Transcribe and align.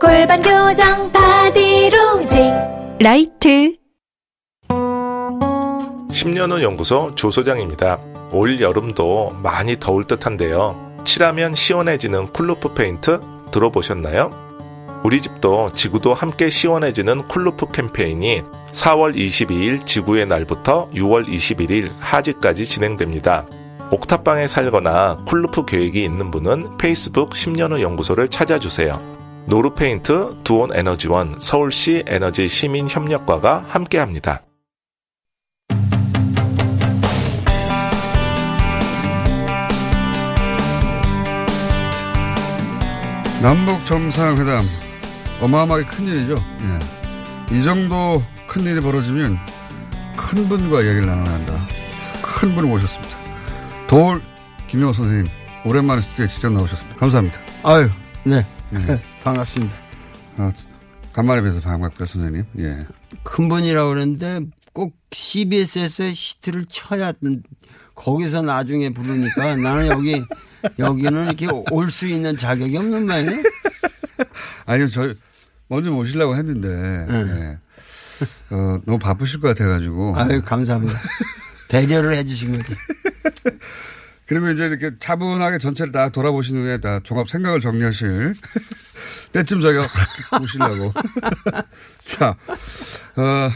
골반 0.00 0.40
교정 0.42 1.10
바디로직 1.12 2.40
라이트 3.00 3.76
10년 4.68 6.52
후 6.52 6.62
연구소 6.62 7.14
조소장입니다. 7.14 7.98
올 8.32 8.60
여름도 8.60 9.36
많이 9.42 9.78
더울 9.78 10.04
듯한데요. 10.04 11.02
칠하면 11.04 11.54
시원해지는 11.54 12.32
쿨루프 12.32 12.74
페인트 12.74 13.20
들어보셨나요? 13.50 14.30
우리 15.04 15.20
집도 15.20 15.70
지구도 15.74 16.14
함께 16.14 16.48
시원해지는 16.48 17.28
쿨루프 17.28 17.70
캠페인이 17.72 18.42
4월 18.72 19.14
22일 19.14 19.84
지구의 19.84 20.26
날부터 20.26 20.88
6월 20.94 21.28
21일 21.28 21.92
하지까지 22.00 22.64
진행됩니다. 22.64 23.46
옥탑방에 23.90 24.46
살거나 24.46 25.24
쿨루프 25.26 25.66
계획이 25.66 26.02
있는 26.02 26.30
분은 26.30 26.78
페이스북 26.78 27.30
10년 27.30 27.72
후 27.72 27.82
연구소를 27.82 28.28
찾아주세요. 28.28 29.23
노루페인트, 29.46 30.38
두온 30.42 30.74
에너지원, 30.74 31.38
서울시 31.38 32.02
에너지 32.06 32.48
시민협력과가 32.48 33.66
함께합니다. 33.68 34.42
남북 43.42 43.84
정상회담 43.84 44.64
어마어마하게 45.42 45.84
큰 45.84 46.06
일이죠. 46.06 46.34
예. 46.62 47.54
이 47.54 47.62
정도 47.62 48.22
큰 48.46 48.62
일이 48.62 48.80
벌어지면 48.80 49.36
큰 50.16 50.48
분과 50.48 50.80
이야기를 50.80 51.06
나눠야 51.06 51.34
한다. 51.34 51.52
큰 52.22 52.54
분을 52.54 52.70
모셨습니다. 52.70 53.14
도울 53.86 54.22
김영호 54.68 54.94
선생님 54.94 55.26
오랜만에 55.66 56.00
스튜디오에 56.00 56.28
직접 56.28 56.50
나오셨습니다. 56.50 56.98
감사합니다. 56.98 57.40
아유, 57.64 57.90
네. 58.22 58.46
예. 58.72 59.13
반갑습니다. 59.24 59.74
어, 60.38 60.50
간만에 61.12 61.42
뵈서 61.42 61.60
반갑고요 61.60 62.06
선생님. 62.06 62.44
예. 62.58 62.86
큰 63.22 63.48
분이라고 63.48 63.88
그러는데 63.90 64.40
꼭 64.72 64.94
CBS에서 65.12 66.04
히트를 66.12 66.64
쳐야 66.66 67.12
거기서 67.94 68.42
나중에 68.42 68.90
부르니까 68.92 69.56
나는 69.56 69.86
여기 69.86 70.22
여기는 70.78 71.26
이렇게 71.26 71.46
올 71.70 71.90
수 71.90 72.06
있는 72.06 72.36
자격이 72.36 72.76
없는 72.76 73.06
모양이에요. 73.06 73.42
아니요 74.66 74.88
저 74.88 75.14
먼저 75.68 75.90
모시려고 75.90 76.36
했는데 76.36 76.68
예. 76.68 77.58
어, 78.54 78.80
너무 78.84 78.98
바쁘실 78.98 79.40
것 79.40 79.48
같아가지고. 79.48 80.14
아유 80.16 80.42
감사합니다. 80.44 80.98
배려를 81.68 82.14
해주신 82.16 82.52
거지. 82.56 82.74
그리고 84.26 84.48
이제 84.48 84.66
이렇게 84.66 84.90
차분하게 84.98 85.58
전체를 85.58 85.92
다 85.92 86.08
돌아보신 86.08 86.56
후에 86.56 86.78
다 86.78 87.00
종합 87.02 87.28
생각을 87.28 87.60
정리하실 87.60 88.34
때쯤 89.32 89.60
저희가 89.60 89.82
확 89.82 90.40
모시려고. 90.40 90.92
자, 92.04 92.36
어, 93.16 93.50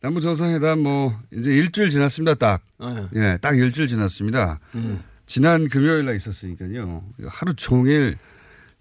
남북 0.00 0.20
정상회담 0.20 0.80
뭐 0.80 1.18
이제 1.32 1.52
일주일 1.52 1.90
지났습니다. 1.90 2.34
딱. 2.34 2.62
어. 2.78 3.08
예, 3.14 3.38
딱 3.40 3.56
일주일 3.56 3.88
지났습니다. 3.88 4.60
음. 4.74 5.02
지난 5.26 5.68
금요일 5.68 6.04
날 6.04 6.16
있었으니까요. 6.16 7.02
하루 7.26 7.54
종일 7.54 8.16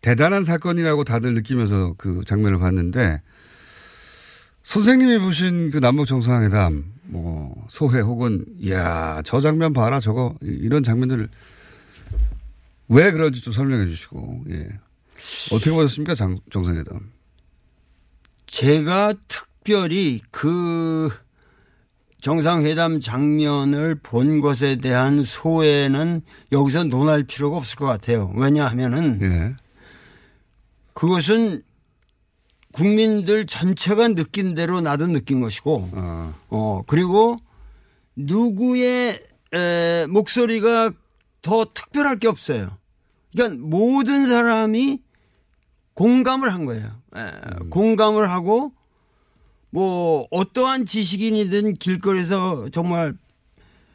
대단한 0.02 0.44
사건이라고 0.44 1.06
다들 1.06 1.34
느끼면서 1.34 1.96
그 1.98 2.24
장면을 2.26 2.60
봤는데 2.60 3.22
선생님이 4.64 5.20
보신 5.20 5.72
그 5.72 5.80
남북 5.80 6.06
정상회담 6.06 6.93
뭐 7.06 7.66
소회 7.70 8.00
혹은 8.00 8.46
이야 8.60 9.22
저 9.26 9.40
장면 9.42 9.74
봐라 9.74 10.00
저거. 10.00 10.36
이- 10.42 10.48
이런 10.48 10.84
장면들을 10.84 11.30
왜 12.90 13.12
그런지 13.12 13.42
좀 13.42 13.54
설명해 13.54 13.88
주시고 13.90 14.46
예. 14.50 14.70
어떻게 15.52 15.72
보셨습니까 15.72 16.16
장, 16.16 16.40
정상회담? 16.52 17.12
제가 18.48 19.14
특별히 19.28 20.22
그 20.32 21.10
정상회담 22.22 23.00
장면을 23.00 23.96
본 23.96 24.40
것에 24.40 24.78
대한 24.78 25.24
소회는 25.24 26.22
여기서 26.52 26.86
논할 26.86 27.24
필요가 27.24 27.58
없을 27.58 27.76
것 27.78 27.86
같아요. 27.86 28.32
왜냐하면은 28.36 29.20
예. 29.22 29.56
그것은 30.94 31.62
국민들 32.74 33.46
전체가 33.46 34.10
느낀 34.10 34.56
대로 34.56 34.82
나도 34.82 35.08
느낀 35.08 35.40
것이고, 35.40 35.90
아, 35.94 36.34
어, 36.50 36.82
그리고 36.88 37.38
누구의 38.16 39.20
에, 39.54 40.06
목소리가 40.08 40.92
더 41.42 41.66
특별할 41.74 42.18
게 42.18 42.28
없어요. 42.28 42.78
그러니까 43.32 43.64
모든 43.64 44.28
사람이 44.28 45.02
공감을 45.94 46.52
한 46.52 46.66
거예요. 46.66 46.92
에, 47.16 47.70
공감을 47.70 48.30
하고 48.30 48.74
뭐 49.70 50.28
어떠한 50.32 50.86
지식인이든 50.86 51.74
길거리에서 51.74 52.70
정말 52.72 53.16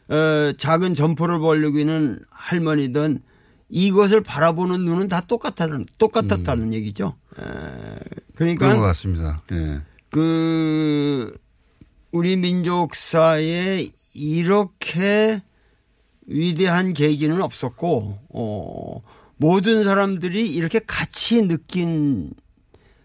어, 0.08 0.52
작은 0.56 0.94
점포를 0.94 1.40
벌리고 1.40 1.78
있는 1.78 2.18
할머니든 2.30 3.22
이것을 3.68 4.22
바라보는 4.22 4.84
눈은 4.84 5.08
다 5.08 5.20
똑같다는 5.20 5.86
똑같았다는 5.98 6.72
얘기죠. 6.74 7.14
에, 7.38 7.42
그러니까 8.34 8.66
그런 8.66 8.80
것 8.80 8.86
같습니다 8.86 9.36
예 9.52 9.80
그 10.10 11.36
우리 12.12 12.36
민족사에 12.36 13.88
이렇게 14.14 15.42
위대한 16.26 16.92
계기는 16.94 17.40
없었고 17.42 18.18
어 18.30 19.02
모든 19.36 19.84
사람들이 19.84 20.50
이렇게 20.50 20.78
같이 20.80 21.46
느낀 21.46 22.32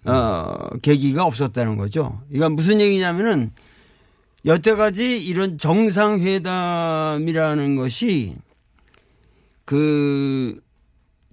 어 0.06 0.78
계기가 0.82 1.26
없었다는 1.26 1.76
거죠. 1.78 2.22
이건 2.32 2.56
무슨 2.56 2.80
얘기냐면은 2.82 3.52
여태까지 4.46 5.24
이런 5.26 5.58
정상회담이라는 5.58 7.76
것이 7.78 8.36
그 9.66 10.60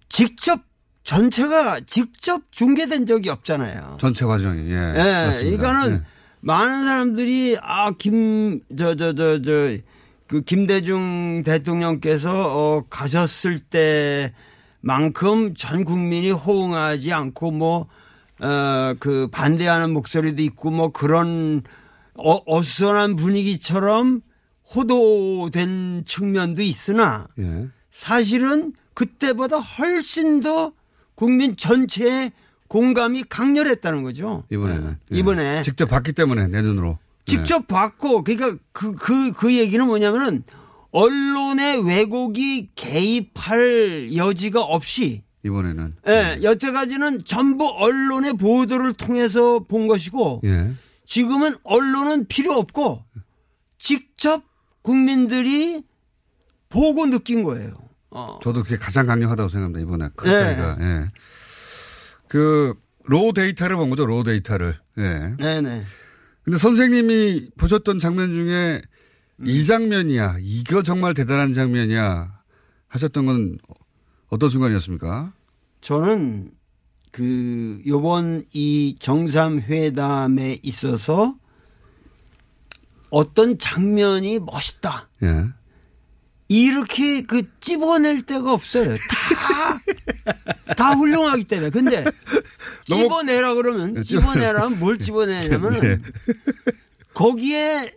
직접 0.08 0.60
전체가 1.04 1.80
직접 1.80 2.42
중계된 2.50 3.06
적이 3.06 3.30
없잖아요. 3.30 3.98
전체 4.00 4.24
과정이 4.24 4.70
예, 4.70 4.74
예, 4.74 5.26
맞습니다. 5.26 5.54
이거는 5.54 5.94
예. 5.96 6.02
많은 6.40 6.84
사람들이 6.84 7.56
아 7.60 7.90
김 7.92 8.60
저 8.76 8.94
저 8.94 9.12
저 9.14 9.40
저 9.42 9.78
그 10.26 10.42
김대중 10.42 11.42
대통령께서 11.44 12.30
어 12.32 12.84
가셨을 12.88 13.58
때만큼 14.80 15.54
전 15.54 15.84
국민이 15.84 16.30
호응하지 16.30 17.12
않고 17.12 17.50
뭐 17.50 17.86
어 18.42 18.94
그 19.00 19.28
반대하는 19.32 19.92
목소리도 19.92 20.40
있고 20.42 20.70
뭐 20.70 20.92
그런 20.92 21.62
어, 22.14 22.40
어수선한 22.46 23.16
분위기처럼 23.16 24.20
호도된 24.74 26.04
측면도 26.06 26.62
있으나 26.62 27.26
예. 27.38 27.68
사실은 28.00 28.72
그때보다 28.94 29.58
훨씬 29.58 30.40
더 30.40 30.72
국민 31.14 31.54
전체의 31.54 32.32
공감이 32.66 33.24
강렬했다는 33.24 34.04
거죠. 34.04 34.44
이번에는 34.50 34.96
예. 35.12 35.18
이번에 35.18 35.60
직접 35.62 35.84
봤기 35.86 36.14
때문에 36.14 36.48
내 36.48 36.62
눈으로 36.62 36.98
예. 36.98 37.30
직접 37.30 37.68
봤고 37.68 38.24
그러니까 38.24 38.56
그 38.72 38.94
그 38.94 39.32
그 39.34 39.54
얘기는 39.54 39.84
뭐냐면은 39.86 40.44
언론의 40.92 41.86
왜곡이 41.86 42.70
개입할 42.74 44.16
여지가 44.16 44.62
없이 44.62 45.22
이번에는 45.44 45.96
예, 46.08 46.38
여태까지는 46.42 47.24
전부 47.26 47.68
언론의 47.68 48.32
보도를 48.34 48.94
통해서 48.94 49.58
본 49.58 49.88
것이고 49.88 50.40
예. 50.44 50.72
지금은 51.04 51.54
언론은 51.64 52.28
필요 52.28 52.54
없고 52.54 53.04
직접 53.76 54.42
국민들이 54.80 55.82
보고 56.70 57.04
느낀 57.04 57.42
거예요. 57.42 57.74
어. 58.10 58.38
저도 58.42 58.62
그게 58.62 58.76
가장 58.76 59.06
강력하다고 59.06 59.48
생각합니다. 59.48 59.80
이번에 59.80 60.08
큰 60.16 60.30
네. 60.30 60.38
차이가. 60.40 60.76
예. 60.80 61.08
그, 62.28 62.74
로 63.04 63.32
데이터를 63.32 63.76
본 63.76 63.90
거죠. 63.90 64.06
로 64.06 64.22
데이터를. 64.22 64.78
예. 64.98 65.34
네네. 65.38 65.82
근데 66.42 66.58
선생님이 66.58 67.50
보셨던 67.56 67.98
장면 67.98 68.34
중에 68.34 68.82
음. 69.40 69.46
이 69.46 69.64
장면이야. 69.64 70.36
이거 70.40 70.82
정말 70.82 71.14
대단한 71.14 71.52
장면이야. 71.52 72.40
하셨던 72.88 73.26
건 73.26 73.58
어떤 74.28 74.48
순간이었습니까? 74.48 75.32
저는 75.80 76.50
그 77.10 77.80
요번 77.86 78.44
이 78.52 78.96
정상회담에 79.00 80.58
있어서 80.62 81.36
어떤 83.10 83.58
장면이 83.58 84.40
멋있다. 84.40 85.08
예. 85.22 85.46
이렇게 86.50 87.20
그 87.22 87.42
찝어낼 87.60 88.22
데가 88.22 88.52
없어요. 88.52 88.96
다, 88.96 90.74
다 90.74 90.90
훌륭하기 90.94 91.44
때문에. 91.44 91.70
근데 91.70 92.04
찝어내라 92.86 93.54
그러면, 93.54 94.02
찝어내라면 94.02 94.80
뭘 94.80 94.98
찝어내냐면 94.98 95.80
네. 95.80 95.98
거기에 97.14 97.94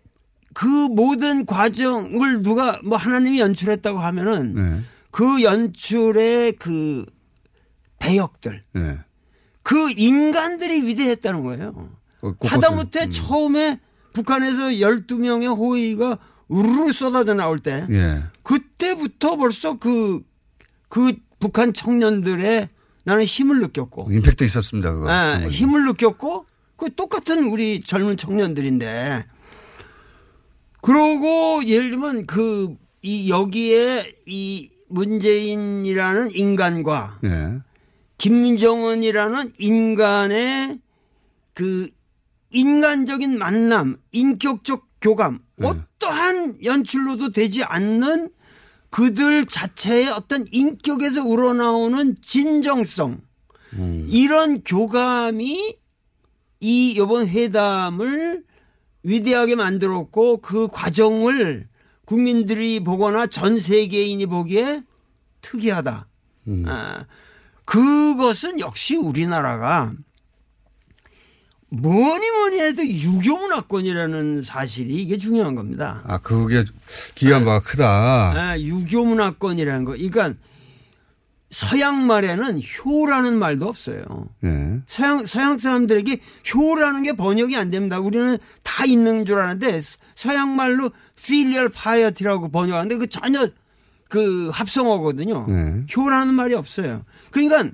그 0.53 0.67
모든 0.67 1.47
과정을 1.47 2.43
누가 2.43 2.79
뭐 2.83 2.95
하나님이 2.95 3.39
연출했다고 3.39 3.97
하면은 3.97 4.53
네. 4.53 4.81
그 5.09 5.41
연출의 5.41 6.51
그 6.53 7.07
배역들, 7.97 8.61
예. 8.75 8.99
그 9.63 9.91
인간들이 9.97 10.85
위대했다는 10.85 11.41
거예요. 11.41 11.89
어. 12.21 12.35
하다못해 12.39 13.05
음. 13.05 13.09
처음에 13.09 13.79
북한에서 14.13 14.67
12명의 14.67 15.57
호위가 15.57 16.19
우르르 16.53 16.93
쏟아져 16.93 17.33
나올 17.33 17.57
때 17.57 17.87
예. 17.89 18.21
그때부터 18.43 19.35
벌써 19.35 19.77
그, 19.79 20.21
그 20.87 21.13
북한 21.39 21.73
청년들의 21.73 22.67
나는 23.05 23.23
힘을 23.23 23.59
느꼈고, 23.59 24.07
임팩트 24.11 24.43
있었습니다. 24.43 24.93
그거. 24.93 25.05
예, 25.07 25.33
정말. 25.33 25.49
힘을 25.49 25.85
느꼈고, 25.85 26.45
그 26.77 26.93
똑같은 26.95 27.45
우리 27.45 27.81
젊은 27.81 28.15
청년들인데, 28.15 29.25
그러고 30.81 31.65
예를 31.65 31.91
들면 31.91 32.25
그, 32.27 32.75
이 33.01 33.29
여기에 33.29 34.13
이 34.27 34.69
문재인이라는 34.87 36.31
인간과 36.33 37.19
예. 37.25 37.59
김정은이라는 38.17 39.53
인간의 39.57 40.79
그 41.53 41.89
인간적인 42.51 43.37
만남, 43.37 43.97
인격적 44.11 44.92
교감, 45.03 45.39
네. 45.57 45.67
어떠한 45.67 46.63
연출로도 46.63 47.33
되지 47.33 47.63
않는 47.63 48.29
그들 48.89 49.45
자체의 49.45 50.07
어떤 50.09 50.45
인격에서 50.49 51.25
우러나오는 51.25 52.15
진정성, 52.21 53.21
음. 53.73 54.07
이런 54.09 54.63
교감이 54.63 55.75
이 56.61 56.91
이번 56.91 57.27
회담을 57.27 58.43
위대하게 59.03 59.55
만들었고 59.55 60.37
그 60.37 60.69
과정을 60.69 61.67
국민들이 62.05 62.79
보거나 62.79 63.27
전 63.27 63.59
세계인이 63.59 64.25
보기에 64.27 64.83
특이하다. 65.41 66.07
음. 66.47 66.65
아, 66.67 67.05
그것은 67.65 68.61
역시 68.61 68.95
우리나라가 68.95 69.91
뭐니 71.73 72.29
뭐니 72.29 72.59
해도 72.59 72.85
유교 72.85 73.35
문화권이라는 73.35 74.43
사실이 74.43 74.93
이게 74.93 75.17
중요한 75.17 75.55
겁니다. 75.55 76.03
아, 76.05 76.19
그게 76.19 76.63
기여한 77.15 77.45
바가 77.45 77.61
크다. 77.61 77.87
아, 77.87 78.59
유교 78.59 79.03
문화권이라는 79.05 79.85
거. 79.85 79.93
그러니까 79.93 80.33
서양 81.49 82.05
말에는 82.05 82.61
효라는 82.61 83.37
말도 83.37 83.67
없어요. 83.67 84.03
예. 84.43 84.81
서양 84.85 85.25
서양 85.25 85.57
사람들에게 85.57 86.17
효라는 86.53 87.03
게 87.03 87.13
번역이 87.13 87.55
안 87.55 87.69
됩니다. 87.69 87.99
우리는 87.99 88.37
다 88.61 88.85
있는 88.85 89.25
줄 89.25 89.39
아는데 89.39 89.81
서양 90.15 90.55
말로 90.55 90.91
filial 91.17 91.69
piety라고 91.69 92.49
번역하는데 92.49 92.97
그 92.97 93.07
전혀 93.07 93.47
그 94.09 94.49
합성어거든요. 94.49 95.47
네. 95.47 95.85
효라는 95.95 96.33
말이 96.35 96.53
없어요. 96.53 97.03
그러니까 97.31 97.71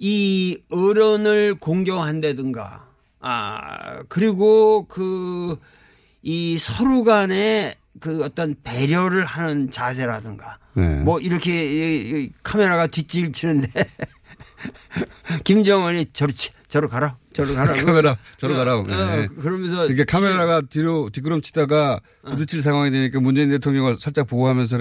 이 0.00 0.58
어른을 0.70 1.54
공경한다든가 1.60 2.88
아 3.20 4.02
그리고 4.08 4.86
그 4.86 5.56
이 6.22 6.58
서로 6.58 7.04
간에 7.04 7.74
그 7.98 8.22
어떤 8.22 8.54
배려를 8.62 9.24
하는 9.24 9.70
자세라든가 9.70 10.58
네. 10.74 10.96
뭐 10.96 11.18
이렇게 11.18 12.30
카메라가 12.42 12.86
뒷질 12.86 13.32
치는데 13.32 13.68
김정은이 15.44 16.06
저리 16.12 16.32
치, 16.32 16.50
저리 16.68 16.88
가라 16.88 17.16
저리 17.32 17.54
가라 17.56 17.72
카메라 17.72 18.16
저로 18.36 18.54
가라고. 18.56 18.82
어, 18.82 18.86
네. 18.86 19.26
그러면서 19.28 19.86
이게 19.88 20.04
카메라가 20.04 20.62
뒤로 20.68 21.10
뒷걸음 21.10 21.40
치다가 21.40 22.00
어. 22.22 22.30
부딪힐 22.30 22.62
상황이 22.62 22.90
되니까 22.90 23.20
문재인 23.20 23.48
대통령을 23.48 23.96
살짝 23.98 24.26
보호하면서 24.26 24.78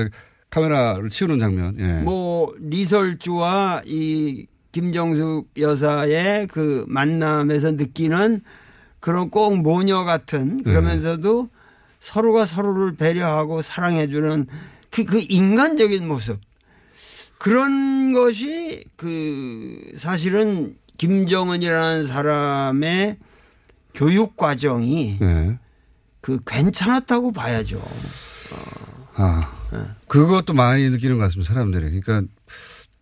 카메라를 0.50 1.10
치우는 1.10 1.40
장면. 1.40 1.76
예. 1.80 1.86
뭐 2.04 2.54
리설주와 2.60 3.84
이 3.86 4.48
김정숙 4.72 5.50
여사의 5.58 6.48
그 6.48 6.86
만남에서 6.88 7.72
느끼는 7.72 8.42
그런 9.00 9.30
꼭 9.30 9.58
모녀 9.58 10.04
같은 10.04 10.64
그러면서도 10.64 11.50
서로가 12.00 12.46
서로를 12.46 12.96
배려하고 12.96 13.62
사랑해주는 13.62 14.48
그, 14.92 15.06
그 15.06 15.22
인간적인 15.28 16.08
모습 16.08 16.40
그런 17.38 18.14
것이 18.14 18.84
그 18.96 19.80
사실은 19.98 20.76
김정은이라는 20.98 22.08
사람의 22.08 23.18
교육 23.94 24.36
과정이 24.36 25.18
예. 25.22 25.58
그 26.22 26.40
괜찮았다고 26.46 27.32
봐야죠. 27.32 27.82
아, 29.16 29.42
그것도 30.08 30.54
많이 30.54 30.90
느끼는 30.90 31.18
것 31.18 31.24
같습니다. 31.24 31.54
사람들이. 31.54 32.02
그러니까 32.02 32.32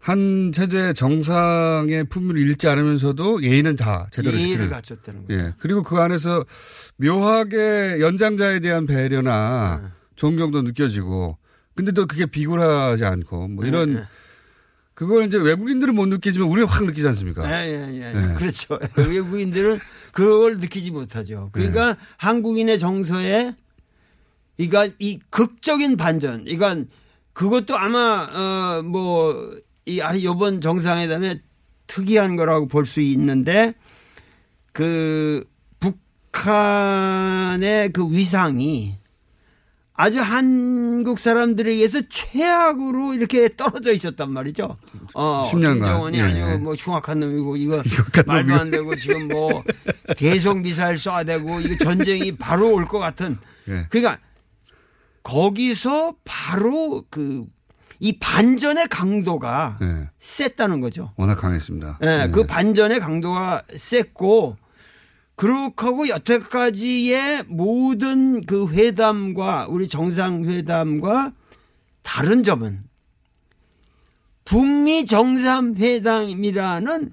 한 0.08 0.54
체제 0.54 0.94
정상의 0.94 2.06
품위를 2.06 2.40
잃지 2.40 2.70
않으면서도 2.70 3.44
예의는 3.44 3.76
다 3.76 4.08
제대로 4.10 4.38
예의를. 4.38 4.70
갖췄다는 4.70 5.26
거죠. 5.26 5.38
예. 5.38 5.54
그리고 5.60 5.84
그 5.84 5.98
안에서 5.98 6.46
묘하게 6.96 7.98
연장자에 8.00 8.62
대한 8.62 8.86
배려나 8.86 9.82
네. 9.84 9.90
존경도 10.16 10.62
느껴지고 10.62 11.38
근데 11.76 11.92
또 11.92 12.06
그게 12.06 12.26
비굴하지 12.26 13.04
않고 13.04 13.50
뭐 13.50 13.66
네, 13.66 13.70
이런 13.70 14.08
그걸 14.94 15.26
이제 15.26 15.38
외국인들은 15.38 15.94
못 15.94 16.06
느끼지만 16.06 16.48
우리는 16.48 16.70
확 16.70 16.86
느끼지 16.86 17.06
않습니까? 17.10 17.44
예, 17.52 17.68
예, 17.68 17.96
예. 18.00 18.14
네. 18.14 18.34
그렇죠. 18.36 18.80
외국인들은 18.96 19.78
그걸 20.14 20.58
느끼지 20.60 20.92
못하죠. 20.92 21.50
그러니까 21.52 21.96
네. 21.96 22.00
한국인의 22.16 22.80
정서에 22.80 23.54
그러니까 24.56 24.88
이 25.00 25.20
극적인 25.30 25.98
반전. 25.98 26.46
그러니까 26.46 26.86
그것도 27.34 27.78
아마 27.78 28.82
어뭐 28.86 29.67
이 29.88 30.02
아, 30.02 30.14
이번 30.14 30.62
정상회담에 30.62 31.42
특이한 31.88 32.36
거라고 32.36 32.68
볼 32.68 32.86
수 32.86 33.00
있는데 33.02 33.74
그 34.74 35.44
북한의 35.80 37.92
그 37.94 38.08
위상이 38.12 38.98
아주 39.94 40.20
한국 40.20 41.20
사람들에게서 41.20 42.02
최악으로 42.10 43.16
이렇게 43.16 43.50
떨어져 43.56 43.94
있었단 43.94 44.32
말이죠. 44.32 44.76
어, 45.16 45.44
10년간. 45.52 45.74
김정은이 45.74 46.18
예. 46.20 46.22
아니고 46.22 46.60
뭐 46.60 46.76
흉악한 46.76 47.20
놈이고 47.20 47.56
이거 47.58 47.82
말도. 48.28 48.54
안 48.54 48.70
되고 48.70 48.96
지금 48.96 49.28
뭐 49.30 49.64
계속 50.18 50.60
미사일 50.60 50.98
쏴대고 50.98 51.66
이거 51.66 51.84
전쟁이 51.84 52.36
바로 52.36 52.72
올 52.74 52.86
것 52.86 53.00
같은. 53.00 53.38
예. 53.70 53.88
그러니까 53.90 54.20
거기서 55.24 56.16
바로 56.24 57.04
그 57.10 57.46
이 58.00 58.20
반전의 58.20 58.88
강도가 58.90 59.78
예. 59.82 60.10
셌다는 60.20 60.82
거죠. 60.82 61.14
워낙 61.18 61.34
강했습니다. 61.36 62.00
예, 62.04 62.24
예. 62.24 62.28
그 62.32 62.46
반전의 62.46 63.00
강도가 63.00 63.64
셌고 63.76 64.58
그렇게 65.36 65.86
하고 65.86 66.08
여태까지의 66.08 67.46
모든 67.48 68.46
그 68.46 68.68
회담과 68.70 69.68
우리 69.70 69.88
정상회담과 69.88 71.34
다른 72.02 72.42
점은 72.44 72.84
북미 74.46 75.06
정상회담이라는 75.06 77.12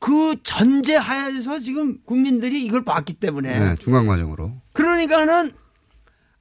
그 0.00 0.36
전제 0.42 0.96
하에서 0.96 1.60
지금 1.60 1.98
국민들이 2.04 2.64
이걸 2.64 2.84
봤기 2.84 3.14
때문에 3.14 3.58
네, 3.58 3.74
중간 3.78 4.06
과정으로. 4.06 4.52
그러니까는 4.72 5.52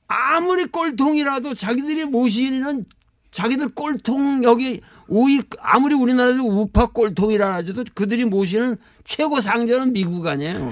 아무리 0.08 0.66
꼴통이라도 0.66 1.56
자기들이 1.56 2.06
모시는 2.06 2.86
자기들 3.34 3.70
꼴통 3.70 4.44
여기 4.44 4.80
우익 5.08 5.50
아무리 5.60 5.96
우리나라에서 5.96 6.44
우파 6.44 6.86
꼴통이라 6.86 7.56
하도 7.56 7.84
그들이 7.94 8.26
모시는 8.26 8.78
최고 9.04 9.42
상전은 9.42 9.92
미국 9.92 10.26
아니에요. 10.26 10.72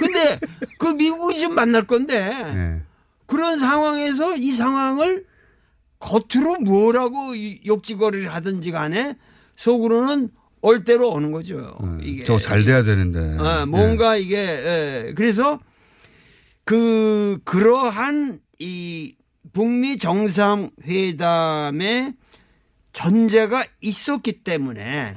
근데 0.00 0.40
그 0.78 0.88
미국이 0.88 1.40
좀 1.40 1.54
만날 1.54 1.86
건데 1.86 2.16
예. 2.16 2.82
그런 3.26 3.58
상황에서 3.58 4.34
이 4.34 4.50
상황을 4.50 5.24
겉으로 6.00 6.60
뭐라고 6.60 7.34
이 7.34 7.60
욕지거리를 7.66 8.34
하든지 8.34 8.72
간에 8.72 9.16
속으로는 9.56 10.30
얼대로 10.62 11.10
오는 11.10 11.30
거죠. 11.32 11.78
이게 12.02 12.20
네. 12.20 12.24
저거 12.24 12.38
잘 12.38 12.64
돼야 12.64 12.82
되는데. 12.82 13.36
어, 13.38 13.66
뭔가 13.66 14.16
이게 14.16 14.36
예. 14.36 15.12
그래서 15.14 15.60
그 16.64 17.38
그러한 17.44 18.40
이 18.58 19.14
북미 19.52 19.98
정상회담의 19.98 20.64
전제가 22.92 23.64
있었기 23.80 24.42
때문에 24.44 25.16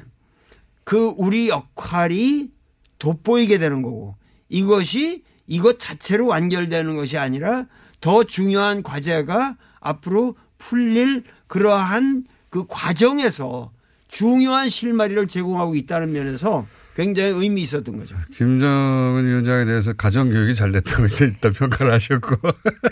그 0.84 1.14
우리 1.18 1.50
역할이 1.50 2.52
돋보이게 3.00 3.58
되는 3.58 3.82
거고 3.82 4.16
이것이 4.50 5.24
이것 5.48 5.80
자체로 5.80 6.28
완결되는 6.28 6.96
것이 6.96 7.18
아니라 7.18 7.66
더 8.00 8.24
중요한 8.24 8.84
과제가 8.84 9.58
앞으로 9.80 10.36
풀릴 10.58 11.24
그러한 11.48 12.26
그 12.50 12.66
과정에서 12.68 13.72
중요한 14.08 14.70
실마리를 14.70 15.28
제공하고 15.28 15.76
있다는 15.76 16.12
면에서 16.12 16.66
굉장히 16.96 17.30
의미 17.32 17.64
있었던 17.64 17.98
거죠. 17.98 18.16
김정은 18.36 19.26
위원장에 19.26 19.66
대해서 19.66 19.94
가정교육이 19.94 20.56
잘 20.56 20.72
됐다고 20.72 21.06
이제 21.06 21.26
일단 21.26 21.54
평가를 21.54 21.92
하셨고. 21.94 22.36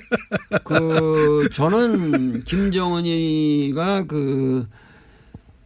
그 0.64 1.50
저는 1.52 2.44
김정은이가 2.44 4.04
그, 4.04 4.68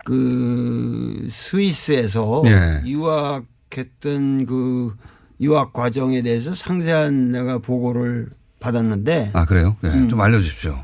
그 0.04 1.27
스위스에서 1.32 2.44
예. 2.48 2.82
유학했던 2.86 4.46
그 4.46 4.96
유학 5.42 5.74
과정에 5.74 6.22
대해서 6.22 6.54
상세한 6.54 7.32
내가 7.32 7.58
보고를 7.58 8.30
받았는데 8.60 9.32
아, 9.34 9.46
그래요? 9.46 9.77
예. 9.84 9.89
음. 9.89 10.10
좀 10.10 10.22
알려주십시오. 10.22 10.84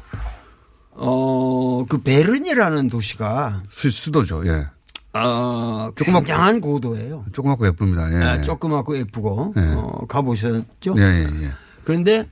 어, 0.94 1.86
그 1.90 2.02
베른이라는 2.02 2.90
도시가 2.90 3.64
수, 3.70 3.90
수도죠. 3.90 4.46
예. 4.48 4.68
어, 5.14 5.90
굉장한 5.96 6.62
고도예요. 6.62 7.26
조그맣고 7.34 7.68
예쁩니다. 7.68 8.12
예. 8.14 8.24
아, 8.24 8.42
조그맣고 8.42 8.98
예쁘고 8.98 9.54
예. 9.58 9.62
어, 9.76 10.06
가보셨죠? 10.08 10.96
예, 10.98 11.02
예, 11.02 11.44
예. 11.44 11.52
그런데 11.84 12.28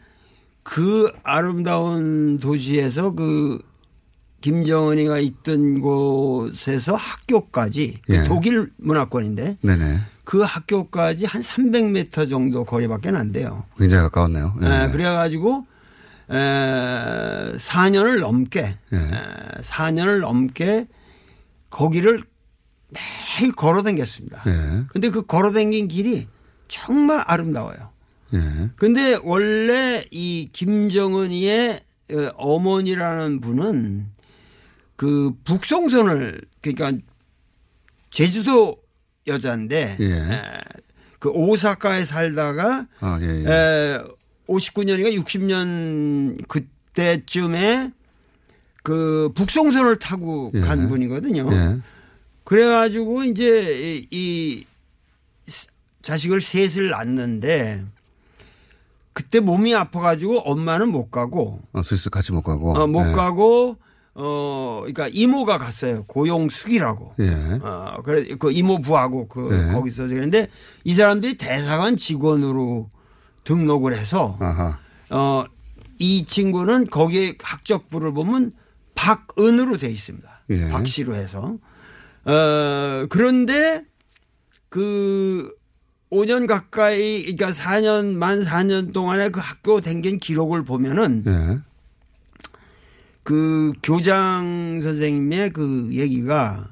그 0.63 1.11
아름다운 1.23 2.39
도시에서 2.39 3.11
그 3.11 3.59
김정은이가 4.41 5.19
있던 5.19 5.81
곳에서 5.81 6.95
학교까지 6.95 7.99
그 8.05 8.13
예. 8.13 8.23
독일 8.23 8.71
문화권인데 8.77 9.57
네네. 9.61 9.99
그 10.23 10.41
학교까지 10.41 11.25
한 11.25 11.41
300m 11.41 12.29
정도 12.29 12.63
거리밖에 12.63 13.09
안 13.09 13.31
돼요. 13.33 13.65
굉장히 13.77 14.03
가까웠네요. 14.03 14.55
예. 14.61 14.67
에, 14.85 14.91
그래가지고 14.91 15.65
에, 16.29 16.33
4년을 17.57 18.19
넘게 18.21 18.77
예. 18.93 18.97
에, 18.97 19.61
4년을 19.61 20.21
넘게 20.21 20.87
거기를 21.69 22.21
매일 22.89 23.51
걸어다녔습니다. 23.53 24.43
예. 24.47 24.83
근데 24.89 25.09
그 25.09 25.25
걸어다닌 25.25 25.87
길이 25.87 26.27
정말 26.67 27.23
아름다워요. 27.25 27.91
예. 28.33 28.69
근데 28.75 29.17
원래 29.23 30.03
이 30.11 30.49
김정은이의 30.51 31.79
어, 32.11 32.31
어머니라는 32.35 33.39
분은 33.39 34.07
그 34.95 35.31
북송선을 35.45 36.41
그러니까 36.61 37.03
제주도 38.11 38.77
여자인데 39.27 39.97
예. 39.99 40.05
에, 40.05 40.41
그 41.19 41.29
오사카에 41.29 42.05
살다가 42.05 42.87
아, 42.99 43.19
예, 43.21 43.25
예. 43.25 43.45
에, 43.45 43.99
59년인가 44.47 45.15
60년 45.23 46.47
그때쯤에 46.47 47.91
그 48.83 49.31
북송선을 49.35 49.99
타고 49.99 50.51
예. 50.55 50.61
간 50.61 50.87
분이거든요. 50.87 51.49
예. 52.51 52.55
그래가지고 52.55 53.23
이제 53.23 53.79
이, 53.79 54.07
이 54.11 54.65
자식을 56.01 56.41
셋을 56.41 56.89
낳는데 56.89 57.83
그때 59.13 59.39
몸이 59.39 59.75
아파가지고 59.75 60.39
엄마는 60.39 60.89
못 60.91 61.11
가고 61.11 61.61
어, 61.73 61.81
스위스 61.83 62.09
같이 62.09 62.31
못 62.31 62.41
가고. 62.41 62.73
어, 62.73 62.87
못 62.87 63.07
예. 63.07 63.11
가고 63.11 63.77
어 64.15 64.79
그러니까 64.81 65.07
이모가 65.11 65.57
갔어요 65.59 66.03
고용숙이라고 66.07 67.15
예. 67.19 67.59
어 67.61 68.01
그래 68.03 68.25
그 68.39 68.51
이모 68.51 68.81
부하고 68.81 69.27
그 69.27 69.39
네. 69.53 69.71
거기서 69.73 70.07
그런데 70.07 70.47
이 70.83 70.93
사람들이 70.93 71.35
대사관 71.35 71.95
직원으로 71.95 72.89
등록을 73.43 73.93
해서 73.93 74.37
아하. 74.39 74.79
어 75.09 75.45
이 75.99 76.23
친구는 76.23 76.87
거기에 76.87 77.33
학적부를 77.41 78.13
보면 78.13 78.53
박은으로 78.95 79.77
돼 79.77 79.89
있습니다. 79.89 80.27
예. 80.51 80.69
박씨로 80.69 81.13
해서. 81.13 81.57
어 82.29 83.05
그런데 83.09 83.83
그 84.69 85.53
5년 86.11 86.47
가까이 86.47 87.23
그러니까 87.23 87.51
4년 87.51 88.15
만 88.15 88.41
4년 88.41 88.93
동안에 88.93 89.29
그 89.29 89.39
학교 89.39 89.81
댕긴 89.81 90.19
기록을 90.19 90.63
보면은 90.63 91.23
예. 91.27 91.57
그 93.23 93.73
교장 93.83 94.79
선생님의 94.81 95.51
그 95.51 95.89
얘기가 95.91 96.67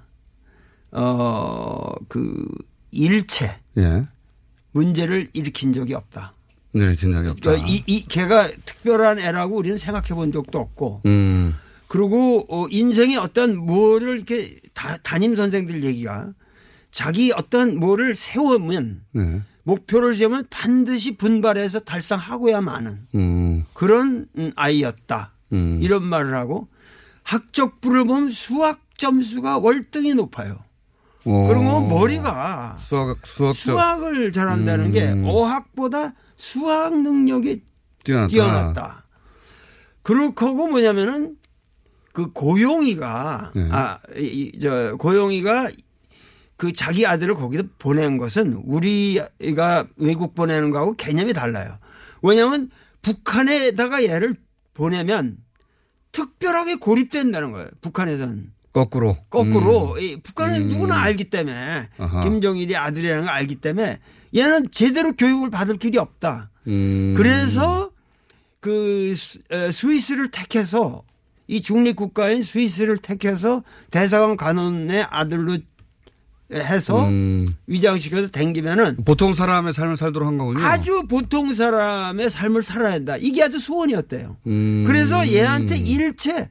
어그 0.91 2.47
일체 2.91 3.57
예. 3.77 4.07
문제를 4.71 5.27
일으킨 5.33 5.73
적이 5.73 5.95
없다. 5.95 6.33
네, 6.73 6.95
긴장이 6.95 7.29
없다. 7.29 7.41
그러니까 7.41 7.67
이, 7.67 7.83
이 7.87 8.05
걔가 8.05 8.49
특별한 8.65 9.19
애라고 9.19 9.55
우리는 9.55 9.77
생각해 9.77 10.09
본 10.09 10.31
적도 10.31 10.59
없고 10.59 11.01
음. 11.05 11.55
그리고 11.87 12.45
어, 12.49 12.67
인생의 12.69 13.17
어떤 13.17 13.57
뭐를 13.57 14.17
이렇게 14.17 14.59
다, 14.73 14.97
담임 15.03 15.35
선생들 15.35 15.83
얘기가 15.83 16.33
자기 16.91 17.31
어떤 17.31 17.79
뭐를 17.79 18.15
세우면 18.15 19.03
네. 19.11 19.41
목표를 19.63 20.15
세우면 20.15 20.47
반드시 20.49 21.15
분발해서 21.17 21.79
달성하고야 21.79 22.61
마는 22.61 23.07
음. 23.15 23.65
그런 23.73 24.27
음, 24.37 24.51
아이였다. 24.55 25.33
음. 25.53 25.79
이런 25.81 26.03
말을 26.03 26.35
하고 26.35 26.67
학적부를 27.23 28.05
보면 28.05 28.31
수학 28.31 28.79
점수가 28.97 29.59
월등히 29.59 30.13
높아요. 30.13 30.59
오. 31.25 31.47
그리고 31.47 31.85
머리가 31.85 32.77
수학, 32.79 33.17
수학적. 33.25 33.55
수학을 33.55 34.31
잘한다는 34.31 34.91
게 34.91 35.11
음. 35.11 35.25
어학보다 35.27 36.13
수학 36.37 36.99
능력이 37.01 37.63
뛰어났다. 38.03 38.29
뛰어났다. 38.29 39.03
그렇고 40.03 40.53
뭐냐면은 40.53 41.35
그 42.17 42.31
고용이가 42.31 43.51
네. 43.53 43.69
아저 43.69 44.95
고용이가 44.97 45.69
그 46.55 46.73
자기 46.73 47.05
아들을 47.05 47.35
거기다 47.35 47.65
보낸 47.77 48.17
것은 48.17 48.53
우리가 48.53 49.85
외국 49.97 50.33
보내는 50.33 50.71
거하고 50.71 50.93
개념이 50.95 51.33
달라요. 51.33 51.77
왜냐하면 52.23 52.71
북한에다가 53.03 54.03
얘를 54.03 54.33
보내면 54.73 55.37
특별하게 56.11 56.73
고립된다는 56.77 57.51
거예요. 57.51 57.67
북한에선 57.81 58.51
거꾸로. 58.73 59.15
거꾸로 59.29 59.91
음. 59.93 59.99
이 59.99 60.17
북한은 60.19 60.63
음. 60.63 60.67
누구나 60.69 60.99
알기 60.99 61.25
때문에 61.25 61.87
아하. 61.99 62.21
김정일이 62.23 62.75
아들이라는 62.75 63.25
걸 63.25 63.29
알기 63.31 63.57
때문에 63.57 63.99
얘는 64.35 64.71
제대로 64.71 65.11
교육을 65.11 65.51
받을 65.51 65.77
길이 65.77 65.99
없다. 65.99 66.49
음. 66.65 67.13
그래서 67.15 67.91
그 68.59 69.13
스- 69.15 69.37
에, 69.51 69.71
스위스를 69.71 70.31
택해서 70.31 71.03
이 71.47 71.61
중립 71.61 71.95
국가인 71.95 72.43
스위스를 72.43 72.97
택해서 72.97 73.63
대사관 73.91 74.35
간원의 74.37 75.05
아들로 75.09 75.57
해서 76.53 77.07
음. 77.07 77.53
위장시켜서 77.67 78.29
댕기면은 78.29 78.97
보통 79.03 79.33
사람의 79.33 79.73
삶을 79.73 79.97
살도록 79.97 80.27
한 80.27 80.37
거군요. 80.37 80.63
아주 80.65 81.03
보통 81.09 81.53
사람의 81.53 82.29
삶을 82.29 82.61
살아야 82.61 82.93
한다. 82.93 83.17
이게 83.19 83.43
아주 83.43 83.59
소원이었대요. 83.59 84.37
음. 84.47 84.83
그래서 84.87 85.27
얘한테 85.27 85.77
일체 85.77 86.49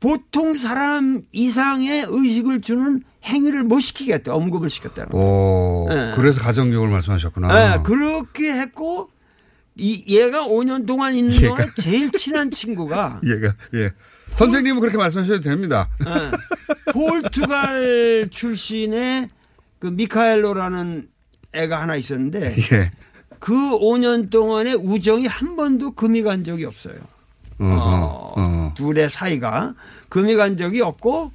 보통 0.00 0.54
사람 0.54 1.22
이상의 1.32 2.06
의식을 2.08 2.60
주는 2.60 3.02
행위를 3.24 3.64
못 3.64 3.80
시키겠다. 3.80 4.34
엄급을 4.34 4.70
시켰다는. 4.70 5.12
오. 5.14 5.88
예. 5.90 6.12
그래서 6.14 6.40
가정교육을 6.42 6.88
말씀하셨구나. 6.88 7.74
예, 7.74 7.82
그렇게 7.82 8.52
했고 8.52 9.08
이 9.76 10.04
얘가 10.08 10.46
5년 10.46 10.86
동안 10.86 11.14
있는 11.14 11.32
얘가. 11.34 11.48
동안에 11.48 11.70
제일 11.80 12.10
친한 12.12 12.50
친구가 12.50 13.20
얘가, 13.26 13.54
예. 13.74 13.90
선생님은 14.34 14.80
그렇게 14.80 14.96
말씀하셔도 14.96 15.40
됩니다. 15.40 15.88
예, 16.06 16.92
포르투갈 16.92 18.28
출신의 18.30 19.28
그 19.78 19.86
미카엘로라는 19.88 21.08
애가 21.52 21.80
하나 21.80 21.96
있었는데 21.96 22.54
예. 22.72 22.90
그 23.38 23.52
5년 23.52 24.30
동안에 24.30 24.74
우정이 24.74 25.26
한 25.26 25.56
번도 25.56 25.92
금이 25.92 26.22
간 26.22 26.44
적이 26.44 26.66
없어요. 26.66 26.96
어, 27.60 28.34
어. 28.36 28.74
둘의 28.76 29.10
사이가 29.10 29.74
금이 30.08 30.34
간 30.36 30.56
적이 30.56 30.82
없고 30.82 31.32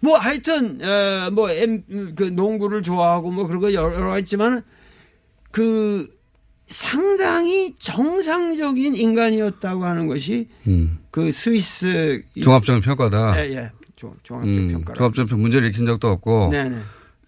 뭐 0.00 0.16
하여튼 0.16 0.78
어뭐그 0.80 2.32
농구를 2.32 2.82
좋아하고 2.82 3.30
뭐 3.30 3.46
그런 3.46 3.60
거 3.60 3.72
여러 3.72 3.94
여러 3.94 4.18
있지만 4.18 4.62
그 5.50 6.08
상당히 6.70 7.74
정상적인 7.78 8.94
인간이었다고 8.94 9.84
하는 9.84 10.06
것이 10.06 10.48
음. 10.68 10.98
그 11.10 11.30
스위스 11.32 12.22
종합적인 12.42 12.80
평가다. 12.80 13.36
예, 13.44 13.50
예. 13.56 13.70
종- 13.96 14.14
종합적 14.22 14.54
음, 14.56 14.72
평가. 14.72 14.94
종합적인 14.94 15.28
평 15.28 15.42
문제를 15.42 15.68
일으킨 15.68 15.84
적도 15.84 16.08
없고. 16.08 16.48
네네. 16.52 16.78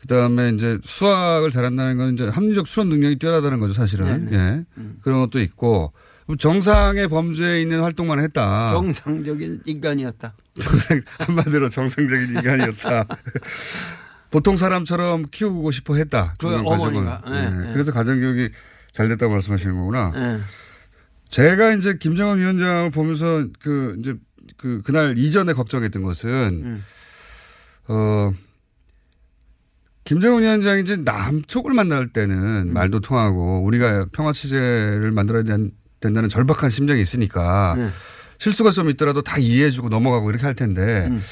그 0.01 0.07
다음에 0.07 0.51
이제 0.51 0.79
수학을 0.85 1.51
잘한다는 1.51 1.97
건 1.97 2.15
이제 2.15 2.27
합리적 2.29 2.67
수학 2.67 2.89
능력이 2.89 3.17
뛰어나다는 3.19 3.59
거죠, 3.61 3.73
사실은. 3.75 4.25
네네. 4.27 4.37
예. 4.79 4.83
그런 5.03 5.21
것도 5.21 5.41
있고. 5.41 5.93
정상의 6.39 7.09
범죄에 7.09 7.61
있는 7.61 7.83
활동만 7.83 8.21
했다. 8.21 8.69
정상적인 8.71 9.63
인간이었다. 9.67 10.33
정상, 10.61 11.01
한마디로 11.19 11.69
정상적인 11.69 12.29
인간이었다. 12.37 13.07
보통 14.31 14.57
사람처럼 14.57 15.27
키우고 15.31 15.71
싶어 15.73 15.97
했다. 15.97 16.35
그. 16.39 16.47
어머니가. 16.65 17.23
네, 17.29 17.51
네. 17.51 17.59
네. 17.67 17.73
그래서 17.73 17.93
가정교육이 17.93 18.49
잘 18.93 19.09
됐다고 19.09 19.33
말씀하시는 19.33 19.75
거구나. 19.77 20.13
예. 20.15 20.41
제가 21.29 21.73
이제 21.75 21.97
김정은 21.99 22.39
위원장을 22.39 22.91
보면서 22.91 23.47
그 23.59 23.97
이제 24.01 24.15
그 24.59 24.83
그날 24.85 25.17
이전에 25.17 25.55
걱정했던 25.55 26.03
것은 26.03 26.29
음. 26.65 26.85
어 27.89 28.33
김정은 30.05 30.43
위원장이 30.43 30.83
이제 30.83 30.97
남쪽을 30.97 31.73
만날 31.75 32.09
때는 32.13 32.69
음. 32.69 32.73
말도 32.73 33.01
통하고 33.01 33.63
우리가 33.65 34.07
평화 34.13 34.33
체제를 34.33 35.13
만들어야 35.13 35.45
된- 35.45 35.71
된다는 36.01 36.29
절박한 36.29 36.69
심정이 36.71 37.01
있으니까 37.01 37.75
네. 37.79 37.89
실수가 38.39 38.73
좀 38.73 38.91
있더라도 38.91 39.23
다 39.23 39.39
이해해주고 39.39 39.89
넘어가고 39.89 40.29
이렇게 40.31 40.45
할 40.45 40.55
텐데 40.55 41.07
음. 41.09 41.23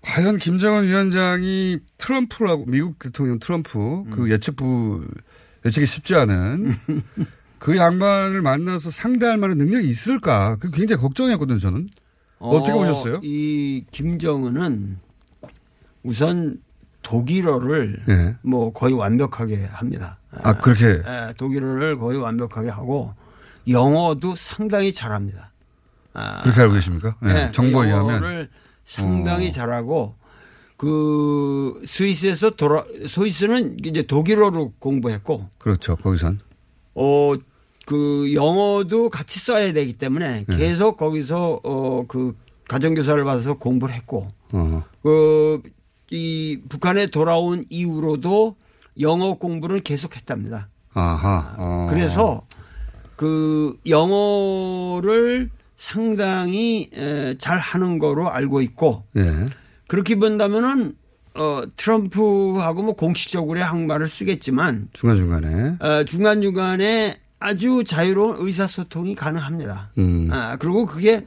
과연 0.00 0.38
김정은 0.38 0.84
위원장이 0.84 1.78
트럼프라고 1.98 2.64
미국 2.66 2.98
대통령 2.98 3.38
트럼프 3.38 3.78
음. 3.78 4.10
그 4.10 4.30
예측부 4.30 5.06
예측이 5.66 5.86
쉽지 5.86 6.14
않은 6.14 6.74
그 7.58 7.76
양반을 7.76 8.42
만나서 8.42 8.90
상대할 8.90 9.36
만한 9.38 9.58
능력이 9.58 9.88
있을까? 9.88 10.56
그 10.56 10.70
굉장히 10.70 11.00
걱정이었거든요, 11.02 11.58
저는. 11.58 11.88
어 12.38 12.58
떻게 12.58 12.72
보셨어요? 12.72 13.20
이 13.22 13.84
김정은은 13.90 14.98
우선 16.02 16.58
독일어를 17.02 18.02
예. 18.08 18.36
뭐 18.42 18.72
거의 18.72 18.92
완벽하게 18.94 19.64
합니다. 19.64 20.18
아, 20.30 20.54
그렇게. 20.58 20.86
예, 20.86 21.32
독일어를 21.38 21.98
거의 21.98 22.18
완벽하게 22.18 22.68
하고 22.68 23.14
영어도 23.68 24.36
상당히 24.36 24.92
잘합니다. 24.92 25.52
아, 26.12 26.42
그렇게 26.42 26.60
알고 26.60 26.74
계십니까? 26.74 27.16
예. 27.24 27.26
네, 27.26 27.52
정보에 27.52 27.88
의하면. 27.88 28.16
영어를 28.16 28.50
상당히 28.84 29.48
어. 29.48 29.52
잘하고 29.52 30.14
그 30.76 31.80
스위스에서 31.86 32.50
돌아 32.50 32.84
스위스는 33.06 33.78
이제 33.84 34.02
독일어로 34.02 34.74
공부했고 34.78 35.48
그렇죠, 35.58 35.96
거기선. 35.96 36.40
어그 36.94 38.32
영어도 38.34 39.08
같이 39.08 39.38
써야 39.38 39.72
되기 39.72 39.94
때문에 39.94 40.44
네. 40.46 40.56
계속 40.56 40.96
거기서 40.96 41.60
어그 41.62 42.34
가정교사를 42.68 43.22
받아서 43.24 43.54
공부를 43.54 43.94
했고 43.94 44.26
어. 44.52 44.82
그이 45.02 46.60
북한에 46.68 47.06
돌아온 47.06 47.64
이후로도 47.70 48.56
영어 49.00 49.34
공부를 49.34 49.80
계속했답니다. 49.80 50.68
아하. 50.92 51.54
어. 51.58 51.86
그래서 51.90 52.42
그 53.16 53.78
영어를 53.86 55.50
상당히 55.76 56.90
에, 56.94 57.34
잘 57.38 57.58
하는 57.58 57.98
거로 57.98 58.30
알고 58.30 58.62
있고 58.62 59.04
예. 59.16 59.46
그렇게 59.86 60.16
본다면은 60.16 60.94
어 61.34 61.62
트럼프하고 61.76 62.82
뭐 62.82 62.94
공식적으로 62.94 63.60
항말을 63.60 64.08
쓰겠지만 64.08 64.88
중간중간에. 64.92 65.76
어, 65.80 66.04
중간 66.04 66.40
중간에 66.40 67.20
아주 67.38 67.84
자유로운 67.84 68.36
의사소통이 68.38 69.14
가능합니다. 69.14 69.90
음. 69.98 70.28
아, 70.32 70.56
그리고 70.56 70.86
그게 70.86 71.24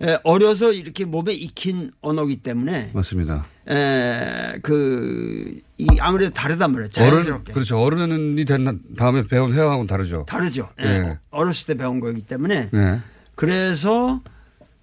에, 0.00 0.16
어려서 0.22 0.72
이렇게 0.72 1.04
몸에 1.04 1.32
익힌 1.32 1.90
언어기 2.00 2.36
때문에 2.36 2.92
맞습니다. 2.94 3.46
에, 3.68 4.58
그, 4.62 5.58
이 5.76 5.86
아무래도 5.98 6.32
다르단 6.32 6.70
말이에요. 6.70 6.88
어른, 6.98 7.10
자연스럽게. 7.10 7.52
그렇죠. 7.52 7.80
어른이 7.80 8.44
된 8.44 8.80
다음에 8.96 9.26
배운 9.26 9.52
회화하고는 9.52 9.88
다르죠. 9.88 10.24
다르죠. 10.28 10.68
예. 10.80 10.86
예. 10.86 11.18
어렸을 11.30 11.66
때 11.66 11.74
배운 11.74 11.98
거기 11.98 12.22
때문에 12.22 12.70
예. 12.72 13.00
그래서 13.34 14.22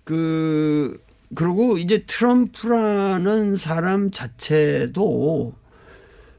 그 0.04 0.98
그리고 1.36 1.78
이제 1.78 2.06
트럼프라는 2.06 3.56
사람 3.58 4.12
자체도 4.12 5.54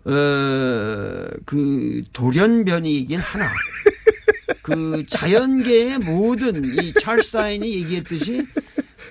어그 0.05 2.03
돌연변이이긴 2.12 3.21
하나. 3.21 3.50
그 4.62 5.05
자연계의 5.07 5.99
모든 5.99 6.65
이 6.65 6.93
찰스 7.00 7.33
다인이 7.33 7.73
얘기했듯이 7.75 8.45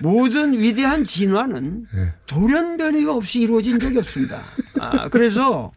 모든 0.02 0.52
위대한 0.52 1.04
진화는 1.04 1.86
예. 1.96 2.12
돌연변이가 2.26 3.14
없이 3.14 3.40
이루어진 3.40 3.80
적이 3.80 3.98
없습니다. 3.98 4.42
아, 4.80 5.08
그래서 5.08 5.72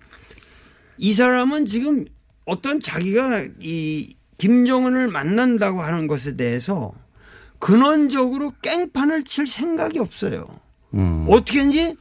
이 0.98 1.13
사람은 1.13 1.65
지금 1.65 2.04
어떤 2.45 2.82
자기가 2.82 3.45
이 3.62 4.15
김정은을 4.38 5.08
만난다고 5.10 5.82
하는 5.82 6.08
것에 6.08 6.36
대해서 6.36 6.93
근원적으로 7.60 8.54
깽판을 8.62 9.24
칠 9.24 9.45
생각이 9.45 10.00
없어요. 10.00 10.48
음. 10.93 11.26
어떻게든지 11.30 11.95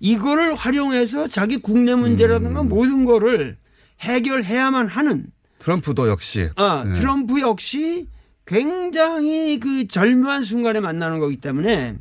이거를 0.00 0.54
활용해서 0.54 1.28
자기 1.28 1.56
국내 1.56 1.94
문제라든가 1.94 2.62
모든 2.62 3.04
거를 3.04 3.56
해결해야만 4.00 4.88
하는 4.88 5.26
트럼프도 5.58 6.08
역시. 6.08 6.50
아, 6.56 6.84
예. 6.86 6.92
트럼프 6.92 7.40
역시 7.40 8.08
굉장히 8.46 9.60
그 9.60 9.86
절묘한 9.86 10.44
순간에 10.44 10.80
만나는 10.80 11.20
거기 11.20 11.36
때문에 11.36 11.96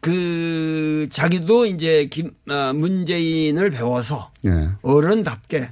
그 0.00 1.06
자기도 1.10 1.66
이제 1.66 2.06
김, 2.06 2.32
아, 2.48 2.72
문재인을 2.72 3.70
배워서 3.70 4.32
예. 4.44 4.70
어른답게 4.82 5.70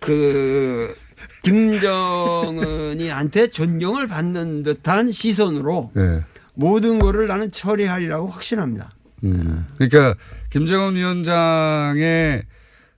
그 0.00 0.94
김정은이한테 1.48 3.48
존경을 3.48 4.06
받는 4.06 4.62
듯한 4.62 5.12
시선으로 5.12 5.92
예. 5.96 6.24
모든 6.54 6.98
거를 6.98 7.26
나는 7.26 7.50
처리하리라고 7.50 8.28
확신합니다. 8.28 8.90
음. 9.24 9.66
그러니까 9.76 10.14
김정은 10.50 10.96
위원장의 10.96 12.42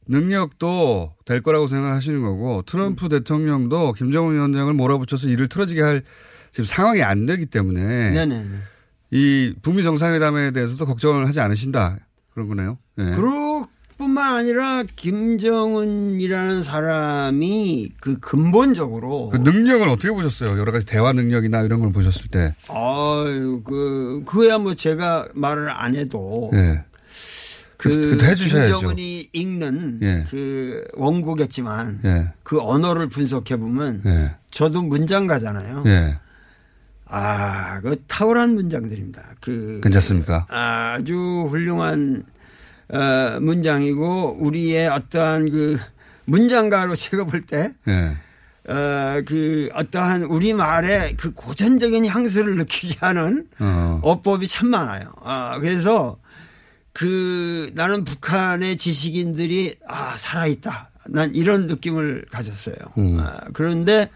능력도 0.07 1.15
될 1.25 1.41
거라고 1.41 1.69
생각하시는 1.69 2.21
거고 2.21 2.63
트럼프 2.67 3.09
대통령도 3.09 3.93
김정은 3.93 4.35
위원장을 4.35 4.73
몰아붙여서 4.75 5.29
일을 5.29 5.47
틀어지게 5.47 5.83
할 5.83 6.03
지금 6.51 6.67
상황이 6.67 7.03
안 7.03 7.27
되기 7.27 7.47
때문에 7.47 8.11
네네네. 8.11 8.49
이 9.13 9.55
북미 9.63 9.83
정상회담에 9.83 10.53
대해서도 10.53 10.87
걱정을 10.87 11.29
하지 11.29 11.41
않으신다 11.41 11.99
그런 12.35 12.49
거네요. 12.49 12.79
네. 12.97 13.13
그럴 13.13 13.65
뿐만 14.01 14.35
아니라 14.35 14.83
김정은이라는 14.97 16.63
사람이 16.63 17.93
그 18.01 18.19
근본적으로 18.19 19.29
그 19.29 19.37
능력을 19.37 19.87
어떻게 19.91 20.11
보셨어요? 20.11 20.59
여러 20.59 20.73
가지 20.73 20.87
대화 20.87 21.13
능력이나 21.13 21.61
이런 21.61 21.81
걸 21.81 21.93
보셨을 21.93 22.29
때. 22.29 22.55
아유 22.69 23.61
그 23.63 24.23
그거야 24.25 24.57
뭐 24.57 24.75
제가 24.75 25.29
말을 25.35 25.69
안 25.71 25.95
해도 25.95 26.51
예. 26.55 26.83
그 27.77 28.17
그- 28.19 28.25
해주셔야죠. 28.25 28.73
김정은이 28.79 29.29
읽는 29.35 29.99
예. 30.03 30.25
그 30.31 30.83
원고겠지만 30.95 32.01
예. 32.07 32.33
그 32.43 32.59
언어를 32.59 33.09
분석해 33.09 33.59
보면 33.59 34.03
예. 34.07 34.35
저도 34.51 34.81
문장가잖아요. 34.83 35.85
예. 35.87 36.19
아, 37.13 37.81
그 37.81 37.97
탁월한 38.07 38.55
문장들입니다. 38.55 39.21
그 39.41 39.81
괜찮습니까? 39.83 40.47
아주 40.49 41.49
훌륭한 41.51 42.23
어, 42.93 43.41
문장이고 43.41 44.39
우리의 44.41 44.89
어떠한 44.89 45.51
그 45.51 45.79
문장가로 46.25 46.95
제가 46.97 47.25
볼때 47.25 47.73
예. 47.89 48.17
어, 48.69 49.23
그 49.27 49.69
어떠한 49.75 50.25
우리 50.25 50.53
말의 50.53 51.17
그 51.17 51.33
고전적인 51.33 52.07
향수를 52.07 52.57
느끼게 52.57 52.99
하는 53.01 53.47
어. 53.59 54.01
어법이 54.03 54.47
참 54.47 54.69
많아요. 54.69 55.13
아, 55.23 55.59
그래서 55.59 56.19
그 56.93 57.71
나는 57.75 58.05
북한의 58.05 58.77
지식인들이 58.77 59.77
아, 59.89 60.17
살아있다. 60.17 60.91
난 61.07 61.35
이런 61.35 61.67
느낌을 61.67 62.27
가졌어요. 62.31 62.75
음. 62.99 63.19
아, 63.19 63.41
그런데 63.53 64.11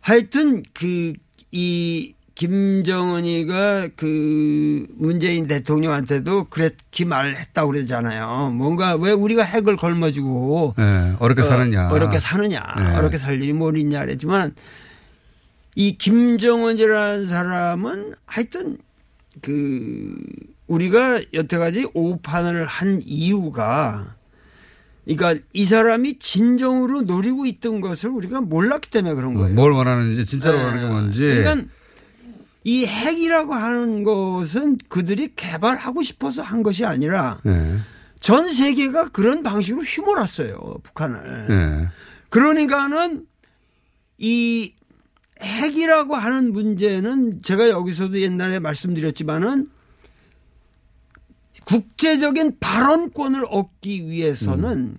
하여튼 0.00 0.62
그 0.74 1.14
이 1.50 2.14
김정은이가 2.38 3.88
그 3.96 4.86
문재인 4.94 5.48
대통령한테도 5.48 6.44
그렇게 6.44 7.04
말을 7.04 7.36
했다고 7.36 7.72
그러잖아요. 7.72 8.52
뭔가 8.52 8.94
왜 8.94 9.10
우리가 9.10 9.42
핵을 9.42 9.76
걸머지고 9.76 10.76
예. 10.78 11.16
어렵게 11.18 11.42
사느냐. 11.42 11.88
어, 11.88 11.94
어렵게 11.94 12.20
사느냐. 12.20 12.62
네. 12.78 12.94
어렵게 12.94 13.18
살 13.18 13.42
일이 13.42 13.52
뭘 13.52 13.76
있냐 13.76 14.04
그랬지만 14.04 14.54
이 15.74 15.98
김정은이라는 15.98 17.26
사람은 17.26 18.14
하여튼 18.24 18.78
그 19.42 20.16
우리가 20.68 21.20
여태까지 21.34 21.88
오판을 21.92 22.66
한 22.66 23.02
이유가 23.04 24.14
그러니까 25.04 25.42
이 25.52 25.64
사람이 25.64 26.20
진정으로 26.20 27.00
노리고 27.00 27.46
있던 27.46 27.80
것을 27.80 28.10
우리가 28.10 28.42
몰랐기 28.42 28.90
때문에 28.90 29.14
그런 29.14 29.34
거예요. 29.34 29.54
뭘 29.54 29.72
원하는지 29.72 30.24
진짜로 30.24 30.58
원하는 30.58 30.80
게 30.80 30.86
뭔지. 30.86 31.20
그러니까 31.22 31.66
이 32.64 32.86
핵이라고 32.86 33.54
하는 33.54 34.04
것은 34.04 34.78
그들이 34.88 35.34
개발하고 35.34 36.02
싶어서 36.02 36.42
한 36.42 36.62
것이 36.62 36.84
아니라 36.84 37.38
예. 37.46 37.78
전 38.20 38.52
세계가 38.52 39.08
그런 39.08 39.42
방식으로 39.42 39.82
휘몰았어요. 39.82 40.58
북한을. 40.82 41.46
예. 41.50 41.88
그러니까는 42.30 43.26
이 44.18 44.74
핵이라고 45.40 46.16
하는 46.16 46.52
문제는 46.52 47.42
제가 47.42 47.68
여기서도 47.68 48.20
옛날에 48.20 48.58
말씀드렸지만은 48.58 49.68
국제적인 51.64 52.58
발언권을 52.58 53.44
얻기 53.48 54.06
위해서는 54.06 54.96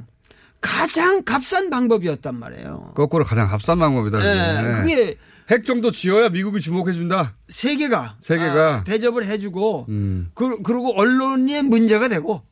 가장 0.61 1.23
값싼 1.23 1.69
방법이었단 1.69 2.35
말이에요. 2.35 2.93
거꾸로 2.95 3.23
가장 3.25 3.47
값싼 3.47 3.79
방법이다. 3.79 4.19
예, 4.23 4.61
이게. 4.61 4.71
그게 4.71 5.17
핵 5.49 5.65
정도 5.65 5.89
지어야 5.91 6.29
미국이 6.29 6.61
주목해준다. 6.61 7.35
세계가 7.49 8.17
세계가. 8.21 8.75
아, 8.75 8.83
대접을 8.83 9.25
해주고 9.25 9.87
음. 9.89 10.29
그, 10.35 10.61
그리고 10.61 10.93
언론의 10.99 11.63
문제가 11.63 12.07
되고 12.07 12.43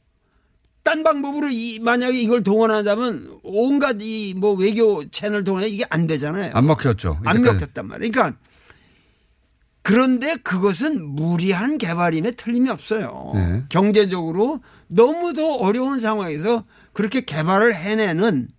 딴 0.83 1.03
방법으로 1.03 1.49
이 1.49 1.79
만약에 1.79 2.17
이걸 2.19 2.43
동원하자면 2.43 3.39
온갖 3.43 3.97
이 4.01 4.33
뭐 4.37 4.53
외교 4.53 5.07
채널 5.11 5.43
동원해 5.43 5.67
이게 5.67 5.83
안 5.89 6.07
되잖아요. 6.07 6.51
안 6.53 6.65
먹혔죠. 6.65 7.19
안 7.25 7.35
이때까지. 7.37 7.53
먹혔단 7.65 7.87
말이에요. 7.87 8.11
그러니까 8.11 8.37
그런데 9.83 10.35
그것은 10.37 11.05
무리한 11.07 11.77
개발임에 11.77 12.31
틀림이 12.31 12.69
없어요. 12.69 13.31
네. 13.35 13.63
경제적으로 13.69 14.61
너무도 14.87 15.55
어려운 15.59 15.99
상황에서 16.01 16.61
그렇게 16.93 17.21
개발을 17.21 17.73
해내는 17.73 18.49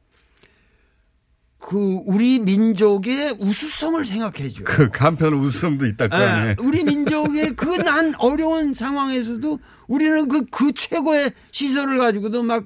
그 1.61 2.01
우리 2.07 2.39
민족의 2.39 3.37
우수성을 3.41 4.05
생각해줘요. 4.05 4.65
그 4.65 4.89
간편 4.91 5.35
우수성도 5.35 5.87
있다 5.87 6.09
그 6.09 6.15
안에. 6.17 6.51
예, 6.51 6.57
우리 6.61 6.85
민족의 6.85 7.55
그 7.57 7.67
난 7.83 8.15
어려운 8.19 8.75
상황에서도 8.75 9.59
우리는 9.89 10.29
그, 10.29 10.45
그 10.47 10.73
최고의 10.73 11.33
시설을 11.51 11.99
가지고도 11.99 12.43
막 12.43 12.65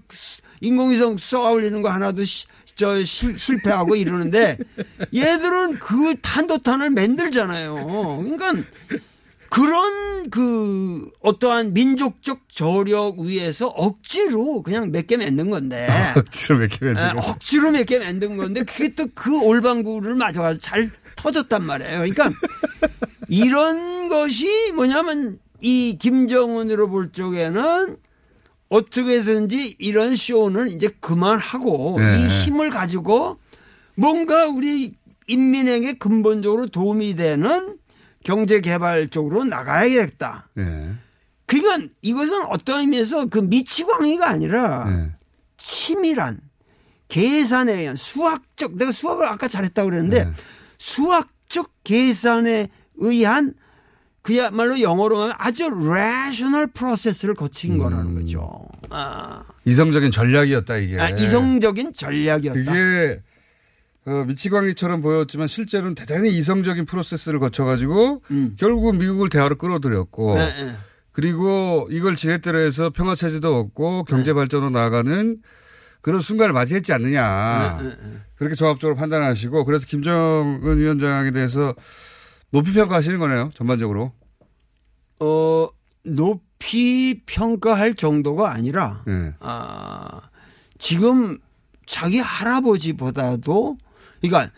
인공위성 0.61 1.17
쏘아 1.19 1.51
올리는 1.53 1.81
거 1.83 1.89
하나도 1.89 2.25
시- 2.25 2.47
저 2.75 3.03
실, 3.05 3.39
실패하고 3.39 3.97
이러는데 3.97 4.57
얘들은 5.15 5.79
그 5.79 6.15
탄도탄을 6.23 6.91
만들잖아요. 6.91 8.23
그러니까 8.25 8.55
그런 9.53 10.31
그 10.31 11.11
어떠한 11.21 11.75
민족적 11.75 12.49
저력 12.49 13.19
위에서 13.19 13.67
억지로 13.67 14.63
그냥 14.63 14.91
몇 14.91 15.07
개 15.07 15.17
만든 15.19 15.51
건데 15.51 15.89
억지로 16.17 16.59
몇 16.59 16.69
개면 16.71 16.97
예, 16.97 17.21
억지로 17.21 17.71
몇 17.71 17.85
개 17.85 17.99
만든 17.99 18.37
건데 18.39 18.63
그게 18.63 18.95
또 18.95 19.07
그 19.15 19.39
올방구를 19.43 20.15
맞아가지고 20.15 20.59
잘 20.61 20.91
터졌단 21.17 21.65
말이에요. 21.65 21.99
그러니까 21.99 22.31
이런 23.29 24.09
것이 24.09 24.73
뭐냐면 24.75 25.39
이 25.61 25.99
김정은으로 26.01 26.89
볼 26.89 27.13
적에는 27.13 27.97
어떻게 28.71 29.11
해서든지 29.19 29.77
이런 29.79 30.17
쇼는 30.17 30.69
이제 30.69 30.89
그만하고 31.01 31.97
네. 31.99 32.19
이 32.19 32.45
힘을 32.45 32.71
가지고 32.71 33.37
뭔가 33.97 34.47
우리 34.47 34.95
인민에게 35.27 35.93
근본적으로 35.95 36.67
도움이 36.69 37.17
되는 37.17 37.77
경제 38.25 38.61
개발 38.61 39.09
쪽으로 39.09 39.45
나가야겠다. 39.45 40.49
예. 40.59 40.95
그러니까 41.47 41.93
이것은 42.03 42.45
어떤 42.47 42.81
의미에서 42.81 43.27
그 43.27 43.39
미치광이가 43.41 44.29
아니라 44.29 44.87
예. 44.89 45.13
치밀한 45.57 46.41
계산에 47.09 47.75
의한 47.75 47.97
수학적 47.97 48.77
내가 48.77 48.91
수학을 48.91 49.27
아까 49.27 49.47
잘했다고 49.47 49.91
그랬는데 49.91 50.25
네. 50.25 50.33
수학적 50.79 51.71
계산에 51.85 52.69
의한 52.97 53.55
그야말로 54.23 54.81
영어로 54.81 55.21
하면 55.21 55.35
아주 55.37 55.65
rational 55.65 56.69
process를 56.73 57.35
거친 57.35 57.77
거라는 57.77 58.15
거죠. 58.15 58.67
아, 58.89 59.43
이성적인 59.65 60.11
전략이었다 60.11 60.77
이게. 60.77 60.99
아, 60.99 61.11
이성적인 61.11 61.93
전략이었다. 61.93 62.61
예. 62.61 62.65
그게 62.65 63.23
어, 64.05 64.25
미치광이처럼 64.27 65.01
보였지만 65.01 65.47
실제로는 65.47 65.95
대단히 65.95 66.31
이성적인 66.37 66.87
프로세스를 66.87 67.39
거쳐가지고 67.39 68.23
음. 68.31 68.57
결국은 68.59 68.99
미국을 68.99 69.29
대화로 69.29 69.57
끌어들였고 69.57 70.35
네, 70.35 70.65
네. 70.65 70.77
그리고 71.13 71.87
이걸 71.91 72.17
지렛대로 72.17 72.59
해서 72.59 72.91
평화 72.91 73.15
체제도 73.15 73.59
얻고 73.61 74.05
경제 74.05 74.33
발전으로 74.33 74.71
나아가는 74.71 75.41
그런 76.01 76.21
순간을 76.21 76.53
맞이했지 76.53 76.93
않느냐. 76.93 77.79
네, 77.81 77.97
그렇게 78.35 78.57
종합적으로 78.57 78.97
판단하시고 78.97 79.65
그래서 79.65 79.87
김정은 79.87 80.77
위원장에 80.79 81.31
대해서 81.31 81.75
높이 82.51 82.73
평가하시는 82.73 83.19
거네요. 83.21 83.51
전반적으로. 83.55 84.13
어, 85.21 85.69
높이 86.05 87.23
평가할 87.25 87.95
정도가 87.95 88.53
아니라 88.53 89.05
네. 89.07 89.35
아, 89.39 90.23
지금 90.79 91.39
자기 91.87 92.19
할아버지보다도 92.19 93.79
그러니까 94.23 94.51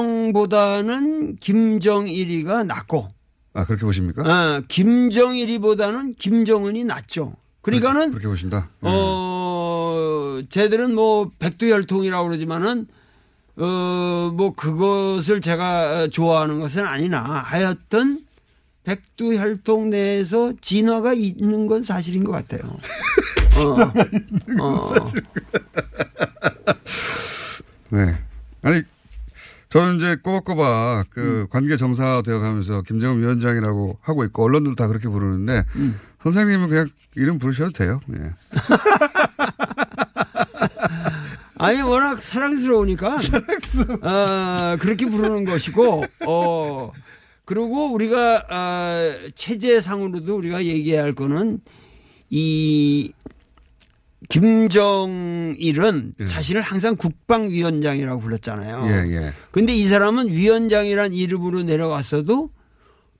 김일성보다는 0.00 1.36
김정일이가 1.36 2.62
낫고 2.64 3.08
아 3.52 3.64
그렇게 3.64 3.84
보십니까? 3.84 4.22
아, 4.24 4.62
김정일이보다는 4.68 6.14
김정은이 6.14 6.84
낫죠. 6.84 7.34
그러니까는 7.62 8.10
그렇게 8.10 8.28
보신다. 8.28 8.70
네. 8.80 8.88
어 8.92 10.40
쟤들은 10.48 10.94
뭐 10.94 11.30
백두혈통이라고 11.38 12.28
그러지만은 12.28 12.86
어 13.56 14.30
뭐 14.32 14.54
그것을 14.54 15.40
제가 15.40 16.06
좋아하는 16.08 16.60
것은 16.60 16.84
아니나 16.86 17.20
하여튼 17.20 18.20
백두혈통 18.84 19.90
내에서 19.90 20.52
진화가 20.60 21.14
있는 21.14 21.66
건 21.66 21.82
사실인 21.82 22.22
것 22.24 22.30
같아요. 22.32 22.60
어. 23.58 24.62
어. 24.62 25.04
네. 27.90 28.18
아니, 28.62 28.82
저는 29.68 29.96
이제 29.96 30.16
꼬박꼬박 30.16 31.10
그 31.10 31.46
관계 31.48 31.76
정상화되어 31.76 32.40
가면서 32.40 32.82
김정은 32.82 33.20
위원장이라고 33.20 33.98
하고 34.02 34.24
있고 34.24 34.44
언론들도 34.44 34.74
다 34.74 34.88
그렇게 34.88 35.08
부르는데 35.08 35.64
선생님은 36.22 36.68
그냥 36.68 36.88
이름 37.14 37.38
부르셔도 37.38 37.70
돼요. 37.70 38.00
예. 38.12 38.32
아니 41.58 41.80
워낙 41.82 42.20
사랑스러우니까 42.22 43.18
어, 44.02 44.76
그렇게 44.80 45.06
부르는 45.06 45.44
것이고 45.44 46.04
어 46.26 46.92
그리고 47.44 47.92
우리가 47.92 48.42
어, 48.50 49.30
체제상으로도 49.34 50.36
우리가 50.36 50.64
얘기해야 50.64 51.02
할 51.02 51.14
거는 51.14 51.60
이 52.30 53.12
김정일은 54.30 56.14
예. 56.20 56.24
자신을 56.24 56.62
항상 56.62 56.96
국방위원장이라고 56.96 58.20
불렀잖아요. 58.20 58.86
예, 58.86 59.16
예. 59.16 59.32
근데 59.50 59.74
이 59.74 59.86
사람은 59.86 60.28
위원장이란 60.28 61.12
이름으로 61.12 61.64
내려왔어도 61.64 62.50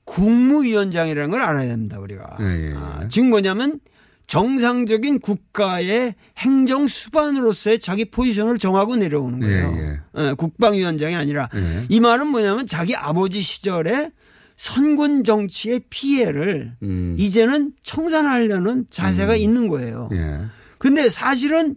국무위원장이라는 0.04 1.30
걸 1.30 1.42
알아야 1.42 1.68
됩니다, 1.68 1.98
우리가. 1.98 2.38
예, 2.40 2.44
예, 2.44 2.70
예. 2.70 2.74
아, 2.76 3.06
즉 3.10 3.26
뭐냐면 3.26 3.80
정상적인 4.28 5.18
국가의 5.18 6.14
행정 6.38 6.86
수반으로서의 6.86 7.80
자기 7.80 8.04
포지션을 8.04 8.58
정하고 8.58 8.94
내려오는 8.94 9.40
거예요. 9.40 9.74
예, 9.76 10.00
어, 10.12 10.34
국방위원장이 10.36 11.16
아니라 11.16 11.48
예. 11.56 11.86
이 11.88 11.98
말은 11.98 12.28
뭐냐면 12.28 12.66
자기 12.66 12.94
아버지 12.94 13.42
시절에 13.42 14.10
선군 14.56 15.24
정치의 15.24 15.80
피해를 15.90 16.76
음. 16.82 17.16
이제는 17.18 17.72
청산하려는 17.82 18.86
자세가 18.90 19.34
있는 19.34 19.66
거예요. 19.68 20.08
예. 20.80 20.88
근데 20.88 21.10
사실은 21.10 21.76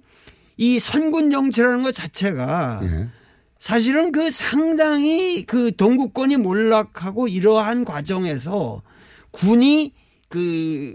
이 0.58 0.80
선군 0.80 1.32
정치라는 1.32 1.84
것 1.84 1.94
자체가 1.94 2.82
예. 2.84 3.10
사실은 3.60 4.12
그 4.12 4.32
상당히 4.32 5.46
그 5.46 5.76
동구권이 5.76 6.38
몰락하고 6.38 7.28
이러한 7.28 7.86
과정에서 7.86 8.82
군이 9.32 9.94
그 10.30 10.94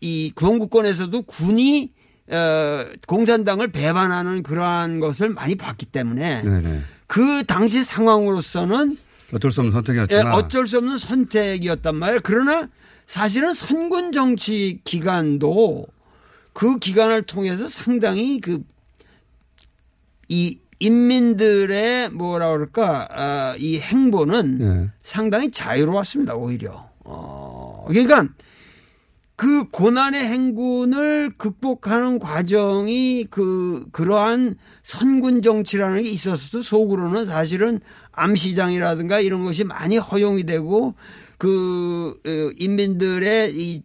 이 0.00 0.32
동구권에서도 0.34 1.22
군이 1.22 1.92
어 2.28 2.86
공산당을 3.06 3.72
배반하는 3.72 4.42
그러한 4.42 5.00
것을 5.00 5.30
많이 5.30 5.56
봤기 5.56 5.86
때문에 5.86 6.42
네네. 6.42 6.80
그 7.06 7.44
당시 7.44 7.82
상황으로서는 7.82 8.96
어쩔 9.34 9.50
수 9.50 9.60
없는 9.60 9.72
예, 9.72 9.74
선택이었잖아. 9.74 10.34
어쩔 10.34 10.66
수 10.66 10.78
없는 10.78 10.98
선택이었단 10.98 11.96
말이에요. 11.96 12.20
그러나 12.22 12.68
사실은 13.06 13.52
선군 13.52 14.12
정치 14.12 14.80
기간도 14.84 15.86
그 16.52 16.78
기간을 16.78 17.22
통해서 17.22 17.68
상당히 17.68 18.40
그 18.40 18.62
이 20.30 20.60
인민들의 20.78 22.10
뭐라 22.10 22.52
그럴까 22.52 23.08
아, 23.10 23.56
이 23.58 23.80
행보는 23.80 24.58
예. 24.60 24.90
상당히 25.02 25.50
자유로웠습니다. 25.50 26.36
오히려. 26.36 26.88
어, 27.04 27.84
그러니까 27.88 28.28
그 29.34 29.68
고난의 29.68 30.24
행군을 30.24 31.32
극복하는 31.36 32.20
과정이 32.20 33.26
그 33.28 33.84
그러한 33.90 34.54
선군 34.84 35.42
정치라는 35.42 36.04
게 36.04 36.08
있었어도 36.08 36.62
속으로는 36.62 37.26
사실은 37.26 37.80
암시장이라든가 38.12 39.18
이런 39.18 39.42
것이 39.42 39.64
많이 39.64 39.98
허용이 39.98 40.44
되고 40.44 40.94
그 41.38 42.20
어, 42.24 42.54
인민들의 42.56 43.52
이, 43.56 43.82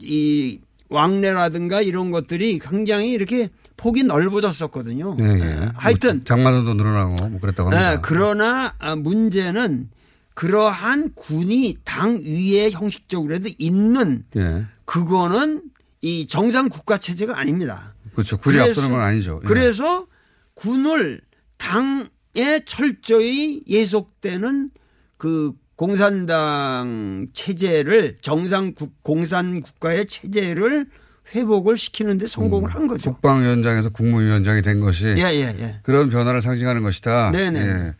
이 0.00 0.58
왕래라든가 0.94 1.82
이런 1.82 2.10
것들이 2.10 2.58
굉장히 2.60 3.10
이렇게 3.12 3.50
폭이 3.76 4.04
넓어졌었거든요. 4.04 5.16
예, 5.20 5.24
예. 5.24 5.40
예, 5.40 5.68
하여튼 5.74 6.16
뭐 6.18 6.24
장만원도 6.24 6.74
늘어나고 6.74 7.28
뭐 7.28 7.40
그랬다고 7.40 7.70
합니다. 7.70 7.90
네, 7.90 7.98
그러나 8.02 8.74
아, 8.78 8.94
문제는 8.96 9.90
그러한 10.34 11.12
군이 11.14 11.78
당 11.84 12.20
위에 12.24 12.70
형식적으로도 12.70 13.50
있는 13.58 14.24
예. 14.36 14.64
그거는 14.84 15.62
이 16.02 16.26
정상 16.26 16.68
국가 16.68 16.98
체제가 16.98 17.38
아닙니다. 17.38 17.94
그렇죠. 18.12 18.38
군이 18.38 18.56
그래서- 18.56 18.70
앞서는 18.70 18.90
건 18.90 19.00
아니죠. 19.00 19.40
예. 19.42 19.46
그래서 19.48 20.06
군을 20.54 21.20
당에 21.58 22.60
철저히 22.64 23.62
예속되는 23.68 24.70
그 25.16 25.52
공산당 25.76 27.26
체제를 27.32 28.16
정상 28.20 28.74
국, 28.74 29.02
공산 29.02 29.60
국가의 29.60 30.06
체제를 30.06 30.86
회복을 31.34 31.76
시키는데 31.76 32.26
성공을 32.26 32.74
한 32.74 32.86
거죠. 32.86 33.12
국방위원장에서 33.12 33.90
국무위원장이 33.90 34.62
된 34.62 34.80
것이 34.80 35.06
예, 35.06 35.22
예, 35.22 35.54
예. 35.58 35.80
그런 35.82 36.10
변화를 36.10 36.42
상징하는 36.42 36.82
것이다. 36.82 37.30
네네. 37.32 37.60
예. 37.60 37.94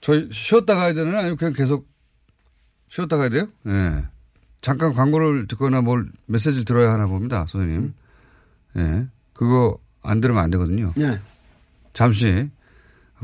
저희 0.00 0.28
쉬었다 0.32 0.74
가야 0.74 0.94
되나 0.94 1.18
아니면 1.18 1.36
그냥 1.36 1.52
계속 1.52 1.86
쉬었다 2.88 3.16
가야 3.16 3.28
돼요? 3.28 3.48
예. 3.68 4.04
잠깐 4.60 4.94
광고를 4.94 5.46
듣거나 5.48 5.82
뭘 5.82 6.06
메시지를 6.26 6.64
들어야 6.64 6.92
하나 6.92 7.06
봅니다, 7.06 7.46
선생님. 7.46 7.94
예. 8.78 9.06
그거 9.34 9.78
안 10.02 10.20
들으면 10.20 10.42
안 10.42 10.50
되거든요. 10.50 10.92
예. 10.98 11.20
잠시 11.92 12.50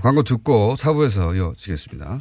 광고 0.01 0.23
듣고 0.23 0.77
사부에서 0.77 1.35
이어지겠습니다. 1.35 2.21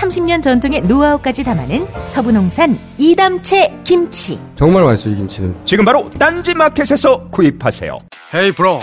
30년 0.00 0.42
전통의 0.42 0.82
노하우까지 0.82 1.44
담아낸 1.44 1.86
서부농산 2.08 2.78
이담채 2.96 3.80
김치. 3.84 4.38
정말 4.56 4.82
맛있어요, 4.84 5.14
이 5.14 5.16
김치는. 5.18 5.54
지금 5.66 5.84
바로 5.84 6.10
딴지 6.18 6.54
마켓에서 6.54 7.28
구입하세요. 7.28 7.98
헤이 8.34 8.52
브로 8.52 8.80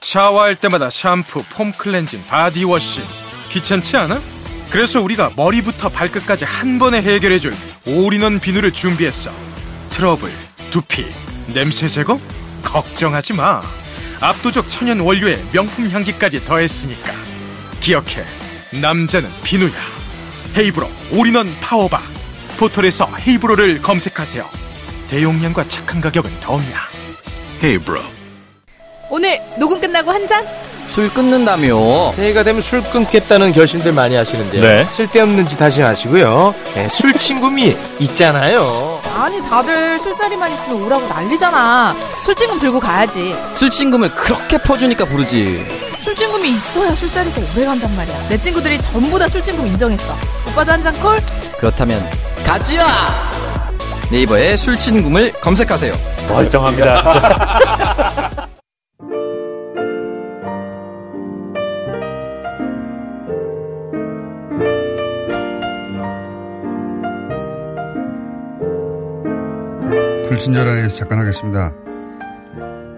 샤워할 0.00 0.54
때마다 0.54 0.90
샴푸, 0.90 1.42
폼 1.50 1.72
클렌징, 1.72 2.22
바디워시 2.28 3.00
귀찮지 3.50 3.96
않아? 3.96 4.20
그래서 4.70 5.00
우리가 5.00 5.32
머리부터 5.36 5.88
발끝까지 5.88 6.44
한 6.44 6.78
번에 6.78 7.00
해결해줄 7.02 7.52
올인원 7.86 8.40
비누를 8.40 8.72
준비했어 8.72 9.30
트러블, 9.90 10.30
두피, 10.70 11.06
냄새 11.52 11.88
제거? 11.88 12.18
걱정하지 12.62 13.34
마 13.34 13.62
압도적 14.20 14.70
천연 14.70 15.00
원료에 15.00 15.42
명품 15.52 15.88
향기까지 15.88 16.44
더했으니까 16.44 17.12
기억해 17.80 18.24
남자는 18.80 19.28
비누야 19.44 20.03
헤이브로 20.56 20.88
올인원 21.12 21.54
파워바. 21.60 22.00
포털에서 22.58 23.08
헤이브로를 23.26 23.82
검색하세요. 23.82 24.48
대용량과 25.08 25.68
착한 25.68 26.00
가격은 26.00 26.40
덤이야 26.40 26.78
헤이브로. 27.62 28.00
오늘 29.10 29.40
녹음 29.58 29.80
끝나고 29.80 30.10
한 30.10 30.26
잔? 30.28 30.44
술 30.88 31.08
끊는다며. 31.12 32.12
새해가 32.12 32.44
되면 32.44 32.60
술 32.62 32.80
끊겠다는 32.82 33.52
결심들 33.52 33.92
많이 33.92 34.14
하시는데요. 34.14 34.62
네. 34.62 34.84
쓸데없는 34.84 35.48
짓 35.48 35.60
하지 35.60 35.82
마시고요. 35.82 36.54
네, 36.74 36.88
술 36.88 37.12
친구미 37.12 37.76
있잖아요. 38.00 39.00
아니 39.16 39.40
다들 39.42 39.98
술자리만 39.98 40.52
있으면 40.52 40.82
오라고 40.82 41.06
난리잖아. 41.08 41.94
술친금 42.24 42.60
들고 42.60 42.78
가야지. 42.78 43.34
술 43.56 43.70
친구를 43.70 44.10
그렇게 44.10 44.58
퍼주니까 44.58 45.04
부르지 45.04 45.64
술친금이 46.04 46.50
있어야 46.50 46.90
술자리가 46.94 47.40
오래 47.56 47.64
간단 47.64 47.94
말이야. 47.96 48.28
내 48.28 48.38
친구들이 48.38 48.78
전부 48.80 49.18
다 49.18 49.26
술친금 49.28 49.66
인정했어. 49.68 50.14
오빠도 50.50 50.72
한 50.72 50.82
잔 50.82 50.92
콜? 51.00 51.18
그렇다면 51.58 51.98
가지야 52.44 52.84
네이버에 54.10 54.56
술 54.58 54.78
친구를 54.78 55.32
검색하세요 55.32 55.94
멀쩡합니다, 56.28 57.00
진짜. 57.02 58.48
불친절한 70.26 70.78
에서 70.78 70.96
잠깐 70.96 71.18
하겠습니다. 71.20 71.72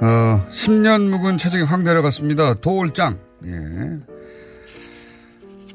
어, 0.00 0.46
10년 0.50 1.08
묵은 1.08 1.38
체중이 1.38 1.64
확 1.64 1.82
내려갔습니다. 1.82 2.54
도올장. 2.54 3.18
예. 3.46 3.52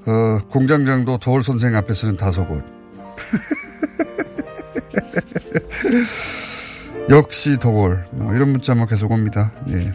어, 0.05 0.39
공장장도 0.49 1.17
도올 1.19 1.43
선생 1.43 1.75
앞에서는 1.75 2.17
다소곳. 2.17 2.63
역시 7.09 7.57
도올. 7.57 8.05
뭐 8.11 8.33
이런 8.33 8.49
문자만 8.49 8.87
계속 8.87 9.11
옵니다. 9.11 9.51
예. 9.69 9.93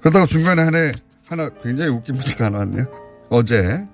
그러다가 0.00 0.26
중간에 0.26 0.62
하나, 0.62 0.92
하나 1.26 1.48
굉장히 1.62 1.90
웃긴 1.90 2.16
문자가 2.16 2.46
하나 2.46 2.58
왔네요. 2.58 2.86
어제 3.28 3.86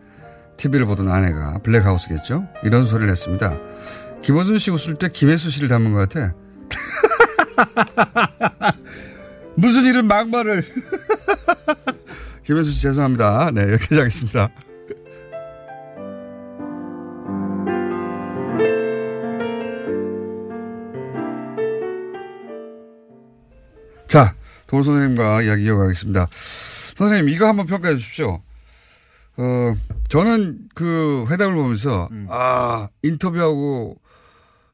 TV를 0.57 0.87
보던 0.87 1.11
아내가 1.11 1.59
블랙하우스겠죠? 1.59 2.47
이런 2.63 2.85
소리를 2.85 3.11
했습니다. 3.11 3.57
김원순 4.23 4.59
씨 4.59 4.71
웃을 4.71 4.95
때 4.95 5.09
김혜수 5.09 5.51
씨를 5.51 5.69
닮은 5.69 5.93
것 5.93 6.09
같아. 6.09 6.33
무슨 9.57 9.85
이런 9.85 10.07
막말을. 10.07 10.65
김혜수 12.45 12.71
씨 12.71 12.83
죄송합니다. 12.83 13.51
네, 13.53 13.63
여기까지 13.73 13.99
하겠습니다. 13.99 14.51
자, 24.07 24.37
도울 24.67 24.85
선생님과 24.85 25.43
이야기 25.43 25.65
이어가겠습니다. 25.65 26.29
선생님, 26.97 27.29
이거 27.29 27.49
한번 27.49 27.67
평가해 27.67 27.97
주십시오. 27.97 28.43
어, 29.39 29.75
저는 30.09 30.69
그 30.75 31.27
회담을 31.29 31.57
보면서, 31.57 32.09
아, 32.29 32.89
인터뷰하고 33.03 33.97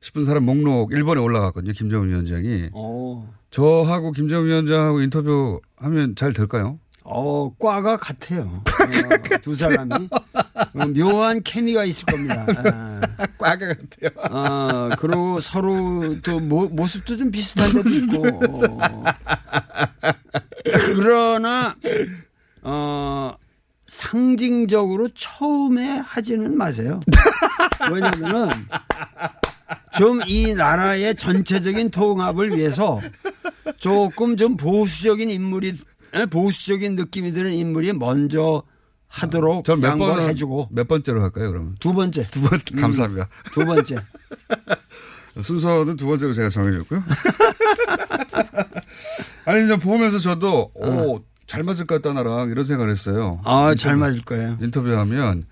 싶은 0.01 0.25
사람 0.25 0.45
목록 0.45 0.91
1번에 0.91 1.23
올라갔거든요. 1.23 1.73
김정은 1.73 2.09
위원장이. 2.11 2.71
어, 2.75 3.33
저하고 3.53 4.13
김정은 4.13 4.47
위원장하고 4.49 5.01
인터뷰 5.03 5.61
하면 5.77 6.17
잘 6.17 6.33
될까요? 6.33 6.79
어, 7.05 7.53
과가 7.59 7.97
같아요. 7.99 8.63
어, 8.65 9.39
두 9.43 9.55
사람이. 9.57 9.93
어, 10.75 10.87
묘한 10.97 11.43
케미가 11.43 11.85
있을 11.85 12.07
겁니다. 12.07 12.47
아. 12.49 13.01
과가 13.39 13.75
같아요. 13.75 14.11
어, 14.31 14.89
그리고 14.99 15.41
서로 15.41 16.17
또 16.23 16.41
모, 16.41 16.67
모습도 16.69 17.17
좀 17.17 17.31
비슷한 17.31 17.73
데도 17.73 17.89
있고. 17.91 18.29
어. 18.71 19.03
그러나, 20.95 21.75
어, 22.63 23.35
상징적으로 23.87 25.09
처음에 25.15 25.99
하지는 25.99 26.57
마세요. 26.57 27.01
왜냐면은 27.93 28.49
좀 29.99 30.23
이 30.27 30.55
나라의 30.55 31.15
전체적인 31.17 31.91
통합을 31.91 32.57
위해서 32.57 33.01
조금 33.79 34.37
좀 34.37 34.57
보수적인 34.57 35.31
인물이 35.31 35.75
에, 36.15 36.27
보수적인 36.27 36.97
느낌이 36.97 37.33
드는 37.33 37.53
인물이 37.53 37.93
먼저 37.95 38.63
하도록 39.09 39.65
전몇 39.65 39.93
양보를 39.93 40.15
번 40.17 40.29
해주고 40.29 40.69
몇 40.71 40.89
번째로 40.89 41.23
할까요, 41.23 41.51
그러면? 41.51 41.77
두 41.81 41.93
번째 41.93 42.25
두 42.27 42.41
번, 42.43 42.61
음, 42.75 42.81
감사합니다. 42.81 43.29
두 43.53 43.65
번째 43.65 43.97
순서는 45.41 45.97
두 45.97 46.07
번째로 46.07 46.33
제가 46.35 46.49
정해줬고요. 46.51 47.03
아니, 49.45 49.65
이제 49.65 49.77
보면서 49.77 50.19
저도, 50.19 50.71
오, 50.75 51.21
잘 51.47 51.63
맞을 51.63 51.87
것 51.87 52.01
같다, 52.01 52.13
나랑, 52.15 52.51
이런 52.51 52.65
생각을 52.65 52.91
했어요. 52.91 53.41
아잘 53.45 53.97
맞을 53.97 54.23
거예요. 54.23 54.59
인터뷰하면 54.61 55.45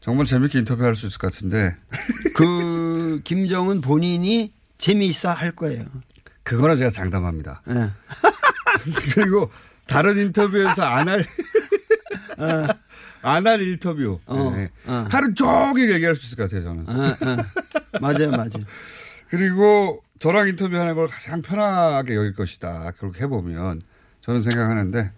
정말 0.00 0.26
재밌게 0.26 0.58
인터뷰할 0.60 0.96
수 0.96 1.06
있을 1.06 1.18
것 1.18 1.32
같은데. 1.32 1.76
그 2.34 3.20
김정은 3.24 3.80
본인이 3.80 4.52
재미있어 4.78 5.30
할 5.30 5.52
거예요. 5.52 5.84
그거는 6.46 6.76
제가 6.76 6.90
장담합니다. 6.90 7.60
예. 7.70 7.90
그리고 9.14 9.50
다른 9.88 10.16
인터뷰에서 10.16 10.84
안 10.84 11.08
할, 11.08 11.26
안할 13.22 13.62
인터뷰. 13.62 14.20
어, 14.26 14.52
네. 14.54 14.70
어. 14.86 15.08
하루 15.10 15.34
종일 15.34 15.90
얘기할 15.90 16.14
수 16.14 16.26
있을 16.26 16.36
것 16.36 16.44
같아요, 16.44 16.62
저는. 16.62 16.88
어, 16.88 17.16
어. 17.20 17.36
맞아요, 18.00 18.30
맞아요. 18.30 18.64
그리고 19.28 20.04
저랑 20.20 20.46
인터뷰하는 20.46 20.94
걸 20.94 21.08
가장 21.08 21.42
편하게 21.42 22.14
여길 22.14 22.36
것이다. 22.36 22.92
그렇게 22.96 23.24
해보면 23.24 23.82
저는 24.20 24.40
생각하는데 24.40 25.10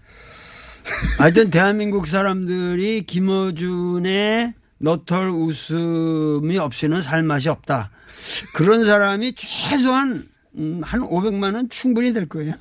하여튼 1.19 1.51
대한민국 1.51 2.07
사람들이 2.07 3.03
김어준의 3.03 4.55
너털 4.79 5.29
웃음이 5.29 6.57
없이는 6.57 7.03
살 7.03 7.23
맛이 7.23 7.51
없다. 7.51 7.91
그런 8.55 8.87
사람이 8.87 9.35
최소한 9.35 10.27
음, 10.57 10.83
한 10.83 11.01
500만 11.01 11.55
원 11.55 11.69
충분히 11.69 12.13
될 12.13 12.29
거예요. 12.29 12.55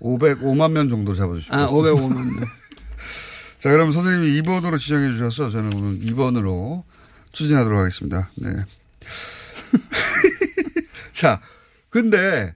505만 0.00 0.72
명 0.72 0.88
정도 0.88 1.14
잡아주십시오. 1.14 1.56
아, 1.56 1.68
505만 1.68 2.14
명. 2.14 2.40
자, 3.58 3.70
그럼 3.70 3.92
선생님이 3.92 4.40
2번으로 4.42 4.78
지정해 4.78 5.10
주셔서 5.10 5.48
저는 5.48 5.74
오늘 5.74 5.98
2번으로 5.98 6.84
추진하도록 7.32 7.78
하겠습니다. 7.78 8.30
네. 8.36 8.50
자, 11.12 11.40
근데 11.88 12.54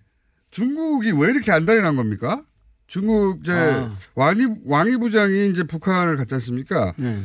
중국이 0.51 1.13
왜 1.13 1.31
이렇게 1.31 1.53
안달이 1.53 1.83
난 1.83 1.97
겁니까? 1.97 2.43
중국 2.87 3.41
이제 3.41 3.53
아. 3.53 3.97
왕이 4.15 4.47
왕이 4.65 4.97
부장이 4.99 5.51
이제 5.51 5.65
북한을 5.65 6.17
갔지 6.17 6.35
않습니까? 6.35 6.93
네. 6.97 7.25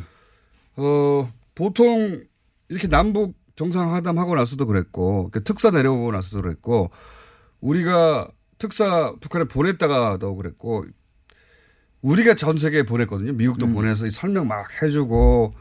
어 0.76 1.32
보통 1.54 2.22
이렇게 2.68 2.88
남북 2.88 3.34
정상회담하고 3.60 4.36
나서도 4.36 4.64
그랬고 4.64 5.28
그 5.30 5.44
특사 5.44 5.70
내려오고 5.70 6.12
나서도 6.12 6.40
그랬고 6.40 6.90
우리가 7.60 8.26
특사 8.56 9.12
북한에 9.20 9.44
보냈다가도 9.44 10.34
그랬고 10.36 10.86
우리가 12.00 12.34
전 12.34 12.56
세계에 12.56 12.84
보냈거든요. 12.84 13.34
미국도 13.34 13.66
보내서 13.68 14.06
이 14.06 14.10
설명 14.10 14.48
막 14.48 14.66
해주고 14.82 15.52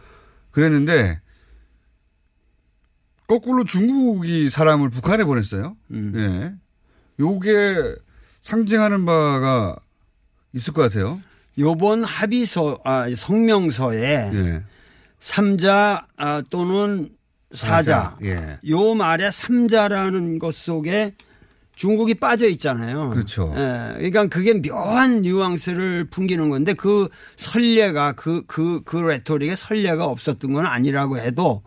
그랬는데 0.52 1.20
거꾸로 3.28 3.66
중국이 3.66 4.50
사람을 4.50 4.90
북한에 4.90 5.26
보냈어요. 5.26 5.76
예. 5.94 6.54
요게 7.20 7.96
상징하는 8.40 9.06
바가 9.06 9.76
있을 10.54 10.74
것 10.74 10.84
같아요. 10.84 11.20
요번 11.58 12.04
합의서, 12.06 12.80
아, 12.86 13.08
성명서에 13.14 14.32
예. 14.34 14.64
삼자 15.20 16.08
아, 16.16 16.42
또는 16.50 17.10
사자. 17.52 18.16
예. 18.24 18.60
요 18.70 18.94
말에 18.96 19.32
삼자라는 19.32 20.40
것 20.40 20.56
속에 20.56 21.16
중국이 21.76 22.16
빠져 22.16 22.48
있잖아요. 22.50 23.10
그렇죠. 23.10 23.54
예, 23.56 23.94
그러니까 23.96 24.28
그게 24.28 24.54
묘한 24.54 25.22
뉘앙스를 25.22 26.10
풍기는 26.10 26.50
건데 26.50 26.74
그 26.74 27.08
선례가 27.38 28.14
그, 28.14 28.44
그, 28.48 28.82
그 28.84 28.98
레토릭에 28.98 29.56
선례가 29.56 30.06
없었던 30.06 30.52
건 30.52 30.66
아니라고 30.66 31.18
해도 31.20 31.64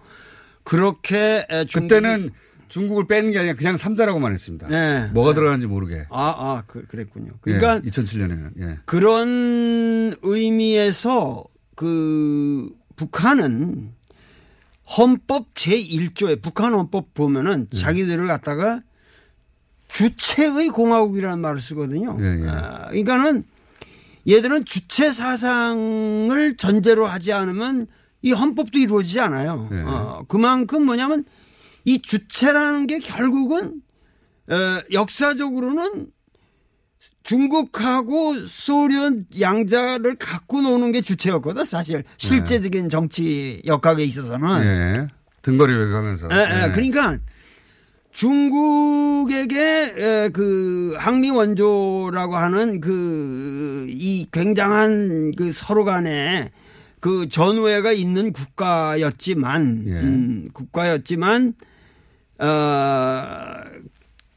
그렇게 0.64 1.46
그때는 1.72 2.30
중국을 2.68 3.06
빼는 3.06 3.32
게 3.32 3.38
아니라 3.38 3.54
그냥 3.54 3.78
삼자라고만 3.78 4.32
했습니다. 4.32 4.68
네. 4.68 5.10
뭐가 5.12 5.34
들어가는지 5.34 5.66
모르게. 5.66 6.06
아, 6.10 6.34
아, 6.36 6.62
그, 6.66 6.86
그랬군요. 6.86 7.32
그러니까 7.40 7.76
예, 7.76 7.88
2007년에는 7.88 8.50
예. 8.60 8.78
그런 8.84 10.14
의미에서 10.22 11.44
그 11.74 12.70
북한은 12.96 13.94
헌법 14.96 15.54
제1조에 15.54 16.42
북한 16.42 16.74
헌법 16.74 17.14
보면은 17.14 17.66
네. 17.70 17.78
자기들을 17.78 18.26
갖다가 18.26 18.80
주체의 19.88 20.68
공화국이라는 20.68 21.38
말을 21.38 21.60
쓰거든요. 21.60 22.16
예, 22.20 22.44
예. 22.44 22.48
아, 22.48 22.88
그러니까는 22.88 23.44
얘들은 24.28 24.64
주체 24.64 25.12
사상을 25.12 26.56
전제로 26.56 27.06
하지 27.06 27.32
않으면 27.32 27.86
이 28.22 28.32
헌법도 28.32 28.78
이루어지지 28.78 29.20
않아요. 29.20 29.68
예. 29.72 29.82
어, 29.82 30.24
그만큼 30.28 30.84
뭐냐면 30.84 31.24
이 31.84 32.00
주체라는 32.00 32.86
게 32.86 32.98
결국은 33.00 33.82
어, 34.48 34.54
역사적으로는 34.92 36.10
중국하고 37.22 38.34
소련 38.48 39.26
양자를 39.40 40.16
갖고 40.16 40.60
노는 40.60 40.92
게 40.92 41.00
주체였거든 41.00 41.64
사실 41.64 42.04
실제적인 42.16 42.88
정치 42.88 43.62
역학에 43.64 44.02
있어서는 44.04 44.64
예. 44.64 45.08
등거리 45.42 45.72
외교하면서. 45.76 46.28
예, 46.32 46.36
예. 46.36 46.72
그러니까 46.72 47.18
중국에게 48.10 49.60
에, 49.96 50.28
그 50.30 50.94
항미 50.98 51.30
원조라고 51.30 52.36
하는 52.36 52.80
그 52.80 53.86
이 54.02 54.26
굉장한 54.32 55.32
그 55.36 55.52
서로 55.52 55.84
간에 55.84 56.50
그 57.00 57.28
전우회가 57.28 57.92
있는 57.92 58.32
국가였지만 58.32 59.84
예. 59.86 59.92
음, 59.92 60.48
국가였지만 60.52 61.52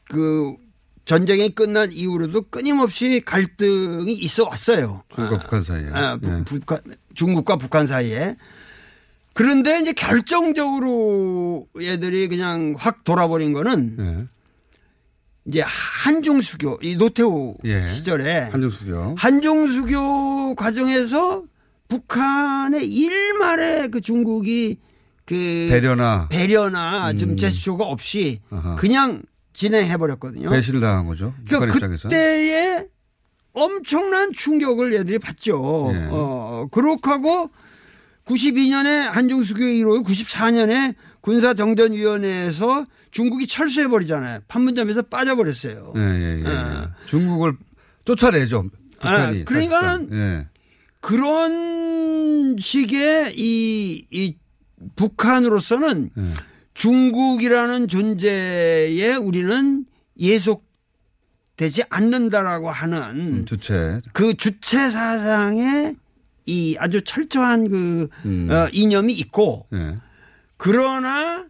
어그 0.10 0.56
전쟁이 1.06 1.50
끝난 1.50 1.92
이후로도 1.92 2.42
끊임없이 2.50 3.22
갈등이 3.26 4.12
있어 4.14 4.46
왔어요. 4.46 5.04
중국과 5.14 5.40
북한 5.44 5.62
사이에. 5.62 5.88
아, 5.94 6.18
부- 6.18 6.28
예. 6.40 6.44
북한, 6.44 6.80
중국과 7.14 7.58
북한 7.58 7.86
사이에. 7.88 8.36
그런데 9.34 9.80
이제 9.82 9.94
결정적으로 9.94 11.68
얘들이 11.80 12.28
그냥 12.28 12.74
확 12.78 13.04
돌아버린 13.04 13.54
거는 13.54 13.98
예. 14.00 14.26
이제 15.48 15.62
한중 15.64 16.42
수교, 16.42 16.80
이 16.82 16.96
노태우 16.96 17.56
예. 17.66 17.94
시절에 17.94 18.50
한중 18.50 18.70
수교. 18.70 19.16
한중 19.18 19.72
수교 19.72 20.56
과정에서 20.56 21.44
북한의 21.88 22.88
일말의 22.90 23.92
그 23.92 24.02
중국이 24.02 24.80
그 25.24 25.68
배려나 25.70 26.28
배려나 26.30 27.14
좀 27.14 27.32
음. 27.32 27.38
제스처가 27.38 27.84
없이 27.86 28.40
아하. 28.50 28.76
그냥 28.76 29.22
진행해 29.56 29.96
버렸거든요. 29.96 30.50
배신을 30.50 30.82
당한 30.82 31.08
거죠. 31.08 31.34
그러니까 31.48 31.74
입장에서. 31.76 32.10
그때에 32.10 32.86
엄청난 33.54 34.34
충격을 34.34 34.94
얘들이 34.94 35.18
받죠. 35.18 35.92
예. 35.94 36.08
어, 36.12 36.68
그렇게 36.72 37.10
하고 37.10 37.50
92년에 38.26 39.06
한중수교 39.10 39.64
이후로 39.64 40.02
94년에 40.02 40.96
군사정전위원회에서 41.22 42.84
중국이 43.12 43.48
철수해 43.48 43.88
버리잖아요. 43.88 44.42
판문점에서 44.50 45.04
빠져버렸어요. 45.04 45.94
예, 45.96 46.02
예, 46.02 46.44
예. 46.44 46.48
어. 46.48 46.90
중국을 47.06 47.56
쫓아내죠. 48.04 48.66
북한이. 49.00 49.42
아, 49.42 49.46
그러니까는. 49.46 50.10
예. 50.12 50.48
그런 51.00 52.58
식의 52.60 53.36
이, 53.38 54.06
이 54.12 54.36
북한으로서는 54.98 56.10
예. 56.18 56.24
중국이라는 56.76 57.88
존재에 57.88 59.16
우리는 59.16 59.86
예속되지 60.20 61.84
않는다라고 61.90 62.70
하는 62.70 63.00
음, 63.40 63.46
주체. 63.46 64.02
그 64.14 64.36
주체 64.36 64.90
사상에 64.90 65.96
이 66.46 66.76
아주 66.78 67.02
철저한 67.02 67.70
그 67.70 68.10
음. 68.26 68.50
어, 68.52 68.68
이념이 68.72 69.14
있고 69.14 69.66
예. 69.74 69.94
그러나 70.58 71.48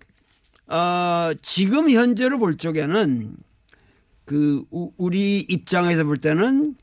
어, 0.68 1.32
지금 1.42 1.90
현재로 1.90 2.40
볼 2.40 2.56
적에는 2.58 3.36
그 4.26 4.64
우- 4.72 4.94
우리 4.98 5.40
입장에서 5.40 6.04
볼 6.06 6.18
때는 6.18 6.76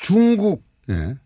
중국을 0.00 0.58
예. 0.90 1.16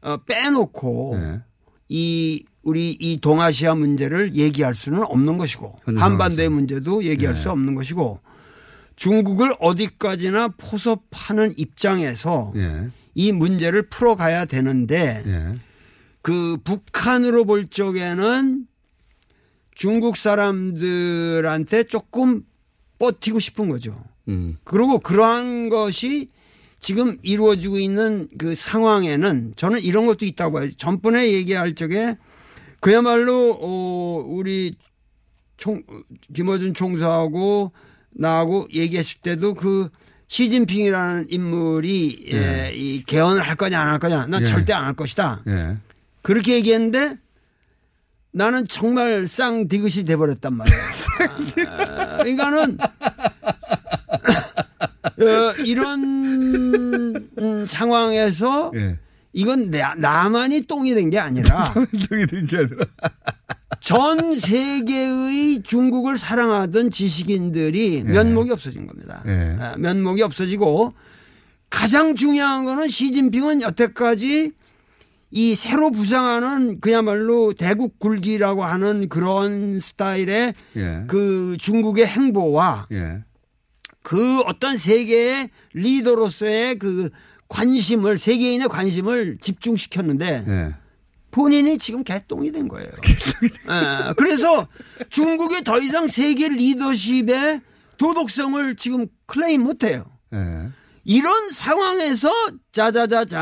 어, 0.00 0.16
빼놓고 0.18 1.18
예. 1.20 1.42
이 1.88 2.44
우리 2.68 2.90
이 3.00 3.18
동아시아 3.18 3.74
문제를 3.74 4.34
얘기할 4.34 4.74
수는 4.74 5.02
없는 5.02 5.38
것이고 5.38 5.78
한반도의. 5.86 6.50
문제도 6.50 7.02
얘기할 7.02 7.34
네. 7.34 7.40
수 7.40 7.50
없는 7.50 7.74
것이고 7.74 8.20
중국을 8.94 9.54
어디까지나 9.58 10.48
포섭하는 10.58 11.54
입장에서 11.56 12.52
예. 12.56 12.90
이 13.14 13.32
문제를 13.32 13.88
풀어가야 13.88 14.44
되는데 14.44 15.22
예. 15.26 15.58
그 16.20 16.58
북한으로 16.62 17.46
볼 17.46 17.68
적에는 17.68 18.66
중국 19.74 20.18
사람들한테 20.18 21.84
조금 21.84 22.42
버티고 22.98 23.40
싶은 23.40 23.68
거죠. 23.68 24.04
음. 24.28 24.58
그리고 24.64 24.98
그러한 24.98 25.70
것이 25.70 26.28
지금 26.80 27.16
이루어지고 27.22 27.78
있는 27.78 28.28
그 28.36 28.54
상황에는 28.54 29.54
저는 29.56 29.80
이런 29.80 30.04
것도 30.04 30.26
있다고 30.26 30.58
봐요. 30.58 30.70
전번에 30.76 31.32
얘기할 31.32 31.74
적에 31.74 32.18
그야말로 32.80 33.52
어 33.60 34.22
우리 34.26 34.74
총 35.56 35.82
김어준 36.34 36.74
총사하고 36.74 37.72
나하고 38.10 38.68
얘기했을 38.72 39.18
때도 39.20 39.54
그 39.54 39.88
시진핑이라는 40.28 41.26
인물이 41.30 42.26
예, 42.32 42.72
이 42.74 43.02
개헌을 43.04 43.40
할 43.42 43.56
거냐 43.56 43.80
안 43.80 43.88
할 43.88 43.98
거냐 43.98 44.26
난 44.26 44.42
예. 44.42 44.46
절대 44.46 44.72
안 44.72 44.84
할 44.84 44.92
것이다. 44.94 45.42
예. 45.48 45.76
그렇게 46.22 46.54
얘기했는데 46.56 47.16
나는 48.32 48.66
정말 48.68 49.26
쌍 49.26 49.66
디귿이 49.68 50.04
돼버렸단 50.04 50.54
말이야. 50.54 50.76
아, 51.68 52.16
그러니까는 52.18 52.78
어, 55.18 55.54
이런 55.64 56.02
음, 57.38 57.66
상황에서 57.66 58.70
예. 58.74 58.98
이건 59.38 59.70
나, 59.70 59.94
나만이 59.94 60.62
똥이 60.62 60.94
된 60.94 61.10
게 61.10 61.18
아니라 61.18 61.72
똥이 62.10 62.26
된 62.26 62.46
게 62.46 62.56
아니라 62.58 62.86
전 63.80 64.34
세계의 64.34 65.62
중국을 65.62 66.18
사랑하던 66.18 66.90
지식인들이 66.90 68.02
면목이 68.04 68.50
없어진 68.50 68.86
겁니다. 68.86 69.22
예. 69.26 69.56
아, 69.60 69.76
면목이 69.78 70.22
없어지고 70.22 70.92
가장 71.70 72.14
중요한 72.16 72.64
거는 72.64 72.88
시진핑은 72.88 73.62
여태까지 73.62 74.52
이 75.30 75.54
새로 75.54 75.90
부상하는 75.90 76.80
그야말로 76.80 77.52
대국 77.52 77.98
굴기라고 77.98 78.64
하는 78.64 79.08
그런 79.08 79.78
스타일의 79.78 80.54
예. 80.76 81.04
그 81.06 81.56
중국의 81.60 82.06
행보와 82.06 82.86
예. 82.92 83.22
그 84.02 84.40
어떤 84.40 84.76
세계의 84.78 85.50
리더로서의 85.74 86.78
그 86.78 87.10
관심을 87.48 88.18
세계인의 88.18 88.68
관심을 88.68 89.38
집중시켰는데 89.40 90.44
예. 90.46 90.74
본인이 91.30 91.78
지금 91.78 92.04
개똥이 92.04 92.52
된 92.52 92.68
거예요. 92.68 92.88
예, 92.88 94.12
그래서 94.16 94.66
중국이 95.10 95.62
더 95.64 95.78
이상 95.78 96.08
세계 96.08 96.48
리더십의 96.48 97.60
도덕성을 97.98 98.76
지금 98.76 99.06
클레임 99.26 99.62
못 99.62 99.84
해요. 99.84 100.04
예. 100.34 100.68
이런 101.04 101.52
상황에서 101.52 102.30
짜자자잔 102.72 103.40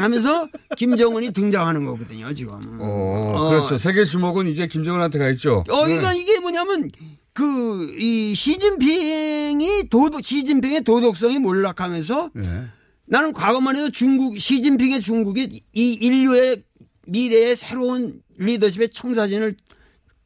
하면서 0.00 0.48
김정은이 0.76 1.32
등장하는 1.32 1.84
거거든요, 1.84 2.32
지금. 2.32 2.54
어, 2.80 3.34
어. 3.36 3.50
그렇죠. 3.50 3.76
세계 3.76 4.04
주목은 4.06 4.46
이제 4.46 4.66
김정은한테 4.66 5.18
가 5.18 5.28
있죠. 5.30 5.64
어, 5.68 5.86
네. 5.86 5.96
그러니까 5.96 6.14
이게 6.14 6.40
뭐냐면 6.40 6.90
그, 7.34 7.94
이 7.98 8.34
시진핑이 8.34 9.88
도덕, 9.90 10.24
시진핑의 10.24 10.84
도덕성이 10.84 11.40
몰락하면서 11.40 12.30
예. 12.38 12.68
나는 13.06 13.32
과거만 13.32 13.76
해도 13.76 13.90
중국, 13.90 14.38
시진핑의 14.38 15.00
중국이 15.00 15.62
이 15.72 15.92
인류의 15.92 16.62
미래의 17.06 17.54
새로운 17.56 18.20
리더십의 18.38 18.90
청사진을 18.90 19.54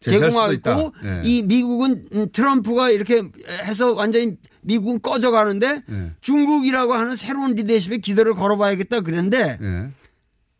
제공하고. 0.01 0.93
예. 1.05 1.23
이 1.25 1.43
미국은 1.43 2.05
음, 2.15 2.29
트럼프가 2.33 2.91
이렇게 2.91 3.23
해서 3.65 3.95
완전히 3.95 4.37
미국은 4.63 5.01
꺼져가는데 5.03 5.83
예. 5.91 6.13
중국이라고 6.21 6.95
하는 6.95 7.17
새로운 7.17 7.55
리더십의 7.57 8.01
기도를 8.01 8.35
걸어봐야겠다 8.35 9.01
그랬는데 9.01 9.59
예. 9.61 9.91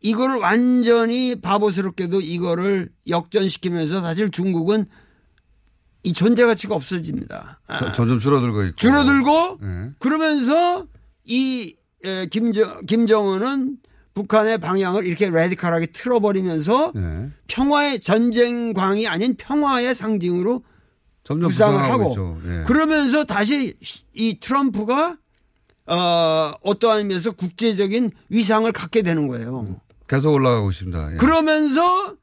이거를 0.01 0.35
완전히 0.37 1.35
바보스럽게도 1.41 2.19
이거를 2.21 2.89
역전시키면서 3.07 4.01
사실 4.01 4.29
중국은 4.29 4.87
이 6.03 6.13
존재 6.13 6.45
가치가 6.45 6.75
없어집니다. 6.75 7.61
아. 7.67 7.79
저- 7.79 7.91
점점 7.93 8.19
줄어들고 8.19 8.63
있고. 8.65 8.75
줄어들고 8.75 9.59
예. 9.63 9.89
그러면서 9.99 10.85
이 11.23 11.75
에, 12.05 12.25
김정 12.27 12.85
김정은은 12.85 13.77
북한의 14.13 14.57
방향을 14.57 15.05
이렇게 15.05 15.29
레디컬하게 15.29 15.87
틀어버리면서 15.87 16.93
예. 16.95 17.29
평화의 17.47 17.99
전쟁광이 17.99 19.07
아닌 19.07 19.35
평화의 19.37 19.95
상징으로 19.95 20.63
부상을 21.23 21.79
하고. 21.79 22.39
예. 22.45 22.63
그러면서 22.65 23.23
다시 23.23 23.75
이 24.13 24.39
트럼프가 24.39 25.17
어 25.85 26.53
어떠한 26.63 26.99
의미에서 26.99 27.31
국제적인 27.31 28.11
위상을 28.29 28.69
갖게 28.71 29.01
되는 29.01 29.27
거예요. 29.27 29.79
계속 30.07 30.33
올라가고 30.33 30.69
있습니다. 30.69 31.13
예. 31.13 31.17
그러면서 31.17 32.15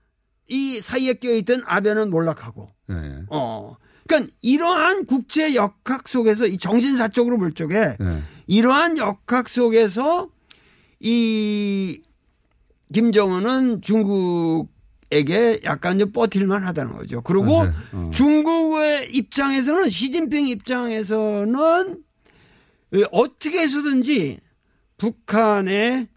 이 0.48 0.80
사이에 0.80 1.14
껴있던 1.14 1.62
아베는 1.66 2.10
몰락하고 2.10 2.68
예, 2.90 2.94
예. 2.94 3.22
어. 3.30 3.76
그러니까 4.06 4.32
이러한 4.42 5.06
국제 5.06 5.54
역학 5.54 6.06
속에서 6.06 6.46
이 6.46 6.58
정신사적으로 6.58 7.38
볼 7.38 7.54
적에 7.54 7.96
예. 8.00 8.22
이러한 8.46 8.98
역학 8.98 9.48
속에서 9.48 10.28
이 11.00 12.00
김정은은 12.92 13.82
중국에게 13.82 15.60
약간 15.64 15.98
좀 15.98 16.12
버틸만 16.12 16.64
하다는 16.64 16.96
거죠. 16.96 17.20
그리고 17.22 17.64
네, 17.64 17.72
어. 17.92 18.10
중국의 18.14 19.10
입장에서는 19.12 19.90
시진핑 19.90 20.48
입장에서는 20.48 21.98
어떻게 23.10 23.60
해서든지 23.60 24.38
북한의 24.98 26.08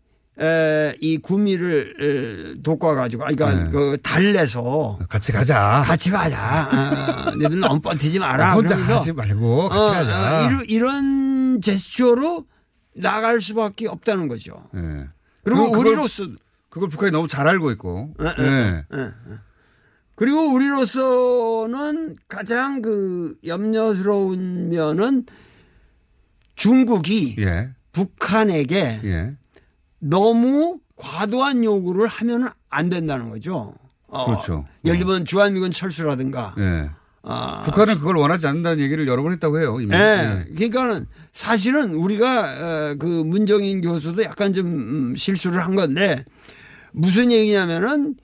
에, 0.41 0.95
이 1.01 1.17
구미를 1.17 2.55
에, 2.55 2.61
돋궈 2.61 2.95
가지고, 2.95 3.25
아, 3.25 3.27
그러니까 3.27 3.65
네. 3.65 3.71
그 3.71 3.97
달래서 4.01 4.97
같이 5.09 5.33
가자. 5.33 5.83
같이 5.85 6.09
가자. 6.09 6.69
어, 6.71 7.31
너희들 7.35 7.59
너무 7.59 7.81
뻗티지 7.81 8.19
마라. 8.19 8.53
혼자 8.53 8.75
그러면서 8.75 9.01
하지 9.01 9.11
말고 9.11 9.67
같이 9.67 9.81
어, 9.81 9.91
가자. 9.91 10.45
어, 10.45 10.47
이런, 10.47 10.63
이런 11.49 11.61
제스처로 11.61 12.45
나갈 12.95 13.41
수밖에 13.41 13.87
없다는 13.87 14.27
거죠. 14.27 14.53
예. 14.75 15.07
그리고 15.43 15.71
그걸- 15.71 15.79
우리로서 15.79 16.27
그걸 16.69 16.89
북한이 16.89 17.11
너무 17.11 17.27
잘 17.27 17.47
알고 17.47 17.71
있고. 17.71 18.13
예, 18.39 18.83
예. 18.93 19.11
그리고 20.15 20.51
우리로서는 20.53 22.17
가장 22.27 22.81
그 22.81 23.35
염려스러운 23.45 24.69
면은 24.69 25.25
중국이 26.55 27.35
예. 27.39 27.71
북한에게 27.93 28.99
예. 29.03 29.35
너무 29.99 30.79
과도한 30.97 31.63
요구를 31.63 32.07
하면 32.07 32.49
안 32.69 32.89
된다는 32.89 33.29
거죠. 33.29 33.73
어, 34.07 34.25
그렇죠. 34.25 34.65
예를 34.85 34.99
들면 34.99 35.25
주한미군 35.25 35.71
철수라든가. 35.71 36.53
예. 36.59 36.91
아, 37.21 37.63
북한은 37.65 37.95
그걸 37.99 38.15
원하지 38.15 38.47
않는다는 38.47 38.79
얘기를 38.83 39.07
여러 39.07 39.21
번 39.23 39.31
했다고 39.33 39.59
해요. 39.59 39.77
이미. 39.81 39.93
예. 39.93 40.45
그러니까는 40.55 41.05
사실은 41.31 41.93
우리가 41.93 42.91
어, 42.91 42.95
그 42.97 43.05
문정인 43.05 43.81
교수도 43.81 44.23
약간 44.23 44.53
좀 44.53 44.67
음, 44.67 45.15
실수를 45.15 45.63
한 45.63 45.75
건데 45.75 46.23
무슨 46.91 47.31
얘기냐면은 47.31 48.15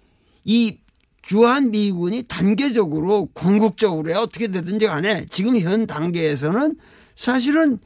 이 0.44 0.78
주한 1.22 1.72
미군이 1.72 2.24
단계적으로 2.24 3.28
궁극적으로 3.34 4.14
어떻게 4.20 4.48
되든지 4.48 4.86
간에 4.86 5.26
지금 5.30 5.58
현 5.58 5.88
단계에서는 5.88 6.76
사실은 7.16 7.80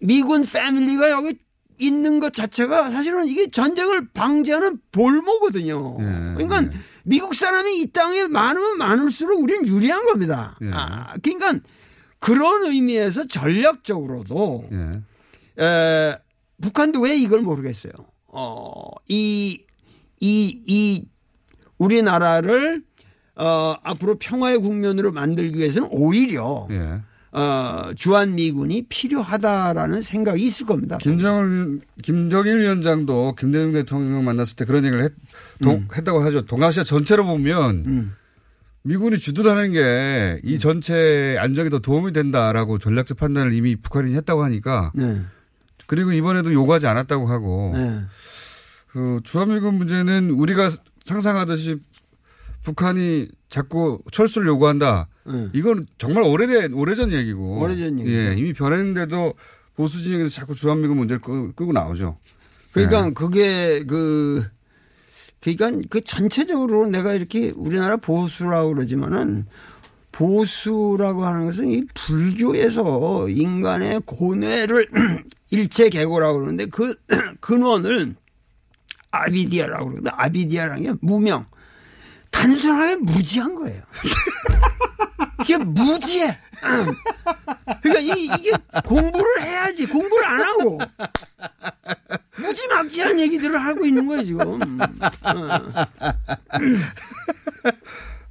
미군 0.00 0.44
패밀리가 0.44 1.10
여기 1.10 1.34
있는 1.78 2.20
것 2.20 2.34
자체가 2.34 2.90
사실은 2.90 3.28
이게 3.28 3.50
전쟁을 3.50 4.08
방지하는 4.12 4.78
볼모거든요. 4.92 5.96
예, 6.00 6.34
그러니까 6.36 6.70
미국 7.08 7.34
사람이 7.34 7.80
이 7.80 7.86
땅에 7.90 8.26
많으면 8.26 8.76
많을수록 8.76 9.40
우리는 9.40 9.66
유리한 9.66 10.04
겁니다. 10.04 10.58
예. 10.60 10.68
아, 10.72 11.14
그러니까 11.22 11.58
그런 12.18 12.64
의미에서 12.64 13.26
전략적으로도 13.26 14.68
예. 14.70 15.64
에, 15.64 16.18
북한도 16.60 17.00
왜 17.00 17.16
이걸 17.16 17.40
모르겠어요. 17.40 17.92
어, 18.26 18.90
이, 19.08 19.64
이, 20.20 20.62
이 20.66 21.04
우리나라를 21.78 22.84
어, 23.36 23.76
앞으로 23.82 24.16
평화의 24.16 24.58
국면으로 24.58 25.12
만들기 25.12 25.58
위해서는 25.58 25.88
오히려 25.90 26.68
예. 26.70 27.00
어, 27.32 27.92
주한 27.94 28.34
미군이 28.36 28.86
필요하다라는 28.88 30.02
생각이 30.02 30.42
있을 30.42 30.64
겁니다. 30.66 30.96
김정일, 30.98 31.80
김정일 32.02 32.60
위원장도 32.60 33.34
김대중 33.38 33.72
대통령 33.72 34.24
만났을 34.24 34.56
때 34.56 34.64
그런 34.64 34.84
얘기를 34.84 35.02
했, 35.04 35.12
동- 35.62 35.86
했다고 35.94 36.20
하죠. 36.24 36.42
동아시아 36.46 36.84
전체로 36.84 37.26
보면 37.26 38.14
미군이 38.82 39.18
주둔하는 39.18 39.72
게 39.72 40.40
이 40.44 40.58
전체 40.58 41.36
안정에 41.38 41.68
더 41.68 41.80
도움이 41.80 42.12
된다라고 42.12 42.78
전략적 42.78 43.18
판단을 43.18 43.52
이미 43.52 43.76
북한이 43.76 44.14
했다고 44.14 44.42
하니까 44.44 44.92
네. 44.94 45.20
그리고 45.86 46.12
이번에도 46.12 46.52
요구하지 46.52 46.86
않았다고 46.86 47.26
하고 47.26 47.72
네. 47.74 48.00
그 48.88 49.20
주한미군 49.24 49.74
문제는 49.74 50.30
우리가 50.30 50.70
상상하듯이 51.04 51.76
북한이 52.64 53.28
자꾸 53.48 54.00
철수를 54.12 54.46
요구한다. 54.48 55.08
네. 55.30 55.48
이건 55.52 55.84
정말 55.98 56.24
오래된 56.24 56.72
오래전 56.74 57.12
얘기고. 57.12 57.58
오래전 57.60 57.98
얘기죠. 57.98 58.10
예, 58.10 58.34
이미 58.36 58.52
변했는데도 58.52 59.34
보수 59.76 60.02
진영에서 60.02 60.28
자꾸 60.30 60.54
주한미군 60.54 60.96
문제를 60.96 61.20
끌- 61.20 61.52
끌고 61.54 61.72
나오죠. 61.72 62.18
그러니까 62.72 63.02
네. 63.06 63.12
그게 63.12 63.82
그 63.86 64.44
그러니까 65.40 65.86
그 65.88 66.00
전체적으로 66.00 66.86
내가 66.86 67.12
이렇게 67.14 67.50
우리나라 67.50 67.96
보수라고 67.96 68.74
그러지만은 68.74 69.46
보수라고 70.12 71.24
하는 71.24 71.44
것은 71.46 71.70
이 71.70 71.84
불교에서 71.94 73.28
인간의 73.28 74.02
고뇌를 74.04 74.88
일체 75.50 75.88
개고라고 75.90 76.38
그러는데 76.40 76.66
그 76.66 76.94
근원을 77.40 78.14
아비디아라고 79.10 79.90
그러거든. 79.90 80.10
아비디아라는 80.14 80.82
게 80.82 80.92
무명. 81.00 81.46
단순하게 82.30 82.96
무지한 82.96 83.54
거예요. 83.54 83.80
이게 85.40 85.56
무지해. 85.58 86.38
그러니까 87.82 88.00
이, 88.00 88.24
이게 88.38 88.52
공부를 88.84 89.42
해야지. 89.42 89.86
공부를 89.86 90.26
안 90.26 90.40
하고. 90.40 90.78
무지막지한 92.38 93.18
얘기들을 93.20 93.58
하고 93.58 93.84
있는 93.84 94.06
거예요, 94.06 94.24
지금. 94.24 94.50
어. 94.50 94.58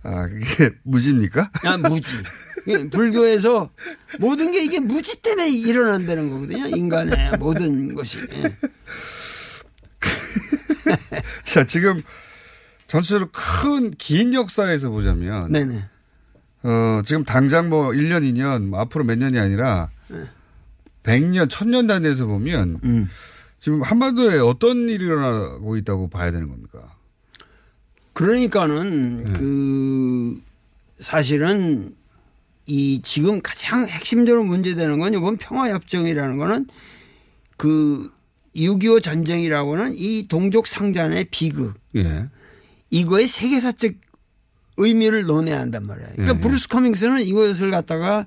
아, 0.03 0.27
그게 0.27 0.71
무지입니까? 0.83 1.51
아, 1.63 1.77
무지. 1.77 2.13
예, 2.67 2.89
불교에서 2.89 3.69
모든 4.19 4.51
게 4.51 4.63
이게 4.63 4.79
무지 4.79 5.21
때문에 5.21 5.49
일어난다는 5.49 6.29
거거든요. 6.29 6.67
인간의 6.67 7.37
모든 7.39 7.93
것이. 7.95 8.19
예. 8.33 8.53
자, 11.43 11.65
지금 11.65 12.01
전체적으로 12.87 13.29
큰 13.31 13.91
긴 13.97 14.33
역사에서 14.33 14.89
보자면. 14.89 15.51
네네. 15.51 15.85
어, 16.63 17.01
지금 17.05 17.23
당장 17.23 17.69
뭐 17.69 17.89
1년, 17.89 18.23
2년, 18.23 18.67
뭐 18.67 18.79
앞으로 18.81 19.03
몇 19.03 19.17
년이 19.17 19.39
아니라 19.39 19.89
네. 20.07 20.23
100년, 21.03 21.47
1000년 21.47 21.87
단위에서 21.87 22.25
보면 22.25 22.79
음. 22.83 23.09
지금 23.59 23.81
한반도에 23.81 24.39
어떤 24.39 24.89
일이 24.89 25.05
일어나고 25.05 25.77
있다고 25.77 26.09
봐야 26.09 26.31
되는 26.31 26.47
겁니까? 26.47 26.95
그러니까는 28.13 29.23
네. 29.23 29.33
그 29.33 30.41
사실은 30.97 31.95
이 32.65 33.01
지금 33.03 33.41
가장 33.41 33.87
핵심적으로 33.87 34.43
문제되는 34.43 34.99
건 34.99 35.13
이번 35.13 35.37
평화협정이라는 35.37 36.37
거는 36.37 36.67
그 37.55 38.11
6.25 38.55 39.01
전쟁이라고는 39.01 39.93
이 39.95 40.27
동족 40.27 40.67
상잔의 40.67 41.27
비극 41.31 41.75
예. 41.95 42.27
이거의 42.89 43.27
세계사적 43.27 43.93
의미를 44.77 45.23
논해야 45.23 45.59
한단 45.59 45.85
말이에요. 45.85 46.09
그러니까 46.13 46.35
예, 46.35 46.37
예. 46.37 46.41
브루스 46.41 46.67
커밍스는 46.69 47.21
이것을 47.21 47.71
갖다가 47.71 48.25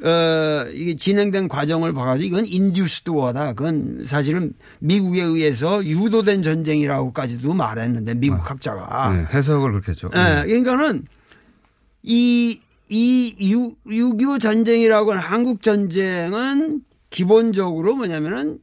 어 0.00 0.64
이게 0.72 0.94
진행된 0.94 1.48
과정을 1.48 1.92
봐가지고 1.92 2.26
이건 2.26 2.46
induced 2.46 3.10
war다. 3.10 3.54
그건 3.54 4.04
사실은 4.06 4.52
미국에 4.78 5.22
의해서 5.22 5.84
유도된 5.84 6.42
전쟁이라고까지도 6.42 7.52
말했는데 7.52 8.14
미국 8.14 8.48
학자가. 8.48 9.16
네, 9.16 9.26
해석을 9.32 9.72
그렇게 9.72 9.92
했죠. 9.92 10.08
예, 10.14 10.44
그러니까는 10.46 11.06
이, 12.02 12.60
이 12.88 13.34
6.25 13.86 14.40
전쟁이라고 14.40 15.10
하는 15.12 15.22
한국 15.22 15.62
전쟁은 15.62 16.82
기본적으로 17.10 17.96
뭐냐면은, 17.96 18.58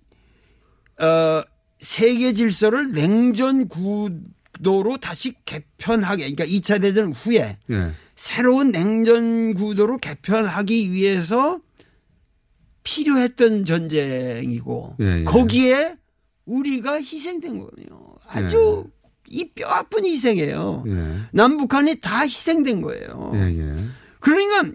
어, 0.99 1.43
세계 1.79 2.33
질서를 2.33 2.91
냉전 2.93 3.67
구 3.67 4.09
도로 4.63 4.97
다시 4.97 5.33
개편하게, 5.45 6.23
그러니까 6.31 6.45
2차 6.45 6.81
대전 6.81 7.13
후에 7.13 7.57
예. 7.71 7.91
새로운 8.15 8.71
냉전 8.71 9.53
구도로 9.53 9.97
개편하기 9.97 10.91
위해서 10.91 11.59
필요했던 12.83 13.65
전쟁이고 13.65 14.95
예, 15.01 15.19
예. 15.19 15.23
거기에 15.23 15.95
우리가 16.45 16.97
희생된 17.01 17.59
거거든요. 17.59 18.15
아주 18.27 18.85
이 19.27 19.51
뼈 19.53 19.67
아픈 19.67 20.05
희생이에요. 20.05 20.83
예. 20.87 21.19
남북한이 21.31 21.95
다 21.99 22.21
희생된 22.21 22.81
거예요. 22.81 23.31
예, 23.35 23.39
예. 23.57 23.75
그러니까 24.19 24.71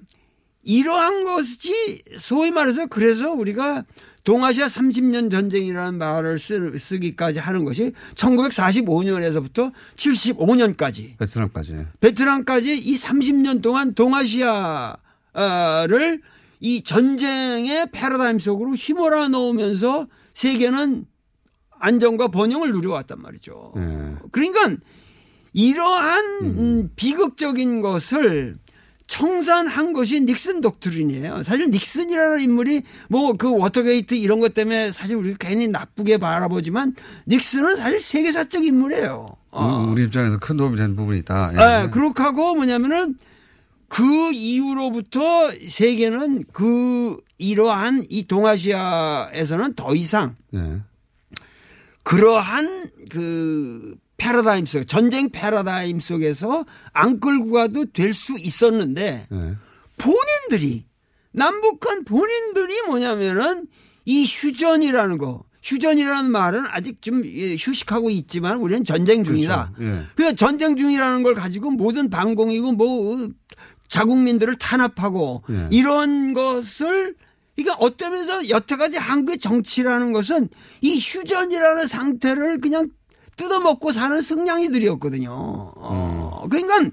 이러한 0.63 1.25
것이 1.25 2.03
소위 2.19 2.51
말해서 2.51 2.87
그래서 2.87 3.31
우리가 3.33 3.85
동아시아 4.25 4.67
30년 4.67 5.31
전쟁이라는 5.31 5.99
말을 5.99 6.39
쓰, 6.39 6.77
쓰기까지 6.79 7.39
하는 7.39 7.65
것이 7.65 7.93
1945년에서부터 8.15 9.73
75년까지 9.97 11.17
베트남까지. 11.19 11.87
베트남까지 12.01 12.79
이 12.79 12.97
30년 12.97 13.63
동안 13.63 13.95
동아시아를 13.95 15.01
이 16.61 16.83
전쟁의 16.83 17.91
패러다임 17.91 18.39
속으로 18.39 18.73
휘몰아 18.73 19.29
넣으면서 19.29 20.07
세계는 20.35 21.07
안정과 21.79 22.29
번영을 22.29 22.73
누려왔단 22.73 23.21
말이죠. 23.21 23.73
예. 23.77 24.15
그러니까 24.31 24.77
이러한 25.53 26.25
음, 26.43 26.91
비극적인 26.95 27.81
것을 27.81 28.53
청산한 29.11 29.93
것이 29.93 30.21
닉슨 30.21 30.61
독트린이에요. 30.61 31.43
사실 31.43 31.69
닉슨이라는 31.71 32.43
인물이 32.43 32.83
뭐 33.09 33.33
그 33.33 33.59
워터게이트 33.59 34.15
이런 34.15 34.39
것 34.39 34.55
때문에 34.55 34.93
사실 34.93 35.17
우리가 35.17 35.37
괜히 35.41 35.67
나쁘게 35.67 36.19
바라보지만 36.19 36.95
닉슨은 37.27 37.75
사실 37.77 38.01
세계사적 38.01 38.65
인물이에요. 38.65 39.35
어. 39.51 39.89
우리 39.91 40.05
입장에서 40.05 40.39
큰 40.39 40.57
도움이 40.57 40.77
된 40.77 40.95
부분이 40.95 41.19
있다. 41.21 41.51
예. 41.55 41.57
네, 41.57 41.91
그렇게 41.91 42.23
하고 42.23 42.55
뭐냐면은 42.55 43.17
그 43.89 44.05
이후로부터 44.33 45.51
세계는 45.51 46.45
그 46.53 47.17
이러한 47.39 48.05
이 48.09 48.29
동아시아에서는 48.29 49.75
더 49.75 49.95
이상 49.97 50.37
예. 50.55 50.83
그러한 52.05 52.91
그 53.11 53.97
패러다임 54.21 54.67
속 54.67 54.87
전쟁 54.87 55.31
패러다임 55.31 55.99
속에서 55.99 56.67
안 56.93 57.19
끌고 57.21 57.53
가도 57.53 57.87
될 57.87 58.13
수 58.15 58.39
있었는데 58.39 59.27
예. 59.33 59.57
본인들이 59.97 60.85
남북한 61.33 62.05
본인들이 62.05 62.83
뭐냐면은 62.87 63.67
이 64.05 64.27
휴전이라는 64.27 65.17
거 65.17 65.43
휴전이라는 65.63 66.31
말은 66.31 66.65
아직 66.69 67.01
좀 67.01 67.25
예, 67.25 67.57
휴식하고 67.57 68.11
있지만 68.11 68.59
우리는 68.59 68.85
전쟁 68.85 69.25
중이다. 69.25 69.73
그렇죠. 69.75 69.91
예. 69.91 70.03
그러니까 70.15 70.37
전쟁 70.37 70.77
중이라는 70.77 71.23
걸 71.23 71.35
가지고 71.35 71.71
모든 71.71 72.11
반공이고 72.11 72.73
뭐 72.73 73.29
자국민들을 73.89 74.57
탄압하고 74.57 75.45
예. 75.51 75.69
이런 75.71 76.35
것을 76.35 77.15
그러니까 77.57 77.77
어떤 77.81 78.13
면에서 78.13 78.49
여태까지 78.51 78.99
한국의 78.99 79.39
정치라는 79.39 80.13
것은 80.13 80.49
이 80.83 80.99
휴전이라는 81.01 81.87
상태를 81.87 82.61
그냥 82.61 82.89
뜯어먹고 83.41 83.93
사는 83.93 84.21
승냥이들이었거든요. 84.21 85.31
어, 85.33 86.45
그러니까 86.51 86.91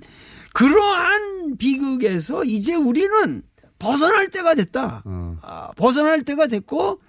그러한 0.53 1.57
비극에서 1.57 2.45
이제 2.45 2.73
우리는 2.73 3.43
벗어날 3.79 4.29
때가 4.29 4.55
됐다. 4.55 5.03
어. 5.05 5.37
아, 5.41 5.71
벗어날 5.75 6.21
때가 6.21 6.47
됐고 6.47 7.01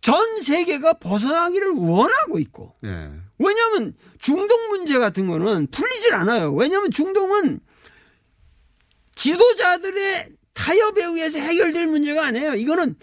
전 0.00 0.42
세계가 0.42 0.94
벗어나기를 0.94 1.72
원하고 1.72 2.38
있고 2.38 2.74
예. 2.84 3.10
왜냐하면 3.38 3.94
중동 4.18 4.68
문제 4.70 4.98
같은 4.98 5.26
거는 5.26 5.66
풀리질 5.70 6.14
않아요. 6.14 6.52
왜냐하면 6.54 6.90
중동은 6.90 7.60
지도자들의 9.16 10.30
타협에 10.56 11.04
의해서 11.04 11.38
해결될 11.38 11.86
문제가 11.86 12.26
아니에요. 12.26 12.54
이거는 12.54 12.96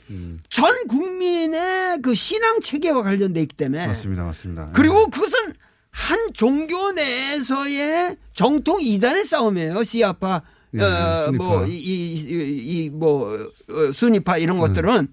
전 0.49 0.87
국민의 0.87 1.99
그 2.01 2.15
신앙 2.15 2.59
체계와 2.59 3.03
관련돼 3.03 3.41
있기 3.41 3.55
때문에 3.55 3.87
맞습니다. 3.87 4.23
맞습니다. 4.25 4.71
그리고 4.73 5.07
그것은 5.09 5.53
한 5.91 6.19
종교 6.33 6.91
내에서의 6.93 8.17
정통 8.33 8.79
이단의 8.81 9.25
싸움이에요. 9.25 9.83
시아파, 9.83 10.41
예, 10.73 10.81
어, 10.81 11.25
순위파. 11.25 11.43
뭐, 11.43 11.65
이, 11.67 11.71
이, 11.77 12.83
이, 12.85 12.89
뭐, 12.89 13.31
어, 13.35 13.91
순위파 13.93 14.37
이런 14.39 14.57
것들은. 14.57 15.07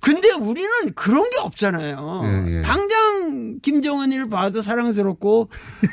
근데 0.00 0.30
우리는 0.32 0.70
그런 0.94 1.28
게 1.30 1.38
없잖아요. 1.38 2.22
예, 2.24 2.56
예. 2.56 2.62
당장 2.62 3.58
김정은이를 3.60 4.28
봐도 4.28 4.62
사랑스럽고, 4.62 5.48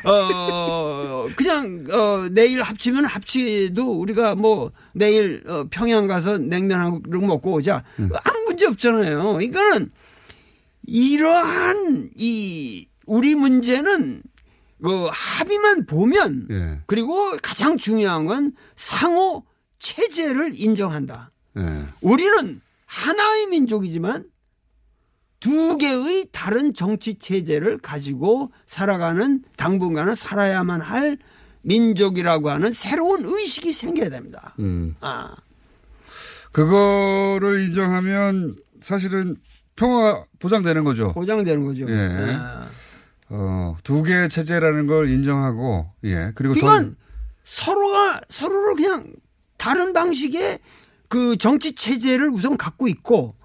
어, 0.05 1.27
그냥, 1.35 1.85
어, 1.91 2.27
내일 2.31 2.61
합치면 2.61 3.05
합치도 3.05 3.99
우리가 3.99 4.35
뭐, 4.35 4.71
내일 4.93 5.43
어, 5.47 5.65
평양 5.69 6.07
가서 6.07 6.37
냉면 6.37 6.79
한 6.79 7.01
그릇 7.01 7.21
먹고 7.21 7.53
오자. 7.53 7.83
아무 7.97 8.43
문제 8.45 8.65
없잖아요. 8.65 9.33
그러니까는 9.33 9.91
이러한 10.85 12.09
이 12.15 12.87
우리 13.05 13.35
문제는 13.35 14.21
그 14.81 15.07
합의만 15.11 15.85
보면 15.85 16.47
예. 16.51 16.79
그리고 16.85 17.35
가장 17.41 17.77
중요한 17.77 18.25
건 18.25 18.53
상호 18.75 19.43
체제를 19.79 20.51
인정한다. 20.53 21.29
예. 21.57 21.85
우리는 22.01 22.61
하나의 22.87 23.47
민족이지만 23.47 24.25
두 25.39 25.77
개의 25.77 26.27
다른 26.31 26.73
정치 26.73 27.15
체제를 27.15 27.77
가지고 27.77 28.51
살아가는 28.65 29.43
당분간은 29.55 30.15
살아야만 30.15 30.81
할 30.81 31.19
민족이라고 31.61 32.49
하는 32.49 32.71
새로운 32.71 33.23
의식이 33.25 33.71
생겨야 33.71 34.09
됩니다. 34.09 34.55
음. 34.59 34.95
아. 35.01 35.35
그거를 36.51 37.59
인정하면 37.59 38.55
사실은 38.81 39.35
평화가 39.75 40.25
보장되는 40.39 40.83
거죠. 40.83 41.13
보장되는 41.13 41.63
거죠. 41.63 41.85
예. 41.89 42.35
아. 42.39 42.67
어, 43.29 43.75
두 43.83 44.01
개의 44.01 44.29
체제라는 44.29 44.87
걸 44.87 45.09
인정하고, 45.09 45.91
예. 46.05 46.31
그리고 46.33 46.55
이건 46.55 46.95
서로가 47.43 48.21
서로를 48.29 48.75
그냥 48.75 49.13
다른 49.57 49.93
방식의 49.93 50.59
그 51.07 51.37
정치 51.37 51.73
체제를 51.73 52.29
우선 52.29 52.57
갖고 52.57 52.87
있고 52.87 53.35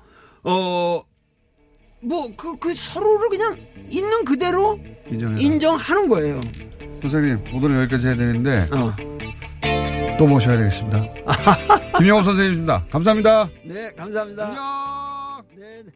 어뭐그그 2.03 2.75
서로를 2.75 3.29
그냥 3.29 3.57
있는 3.89 4.25
그대로 4.25 4.79
인정해라. 5.11 5.41
인정하는 5.41 6.09
거예요. 6.09 6.41
선생님, 7.03 7.55
오늘은 7.55 7.81
여기까지 7.83 8.07
해야 8.07 8.17
되는데, 8.17 8.67
어. 8.73 8.97
또 10.19 10.27
모셔야 10.27 10.57
되겠습니다. 10.59 11.03
김영호 11.99 12.23
선생님입니다. 12.23 12.87
감사합니다. 12.91 13.49
네, 13.67 13.91
감사합니다. 13.97 15.43
네, 15.57 15.83
네. 15.85 15.93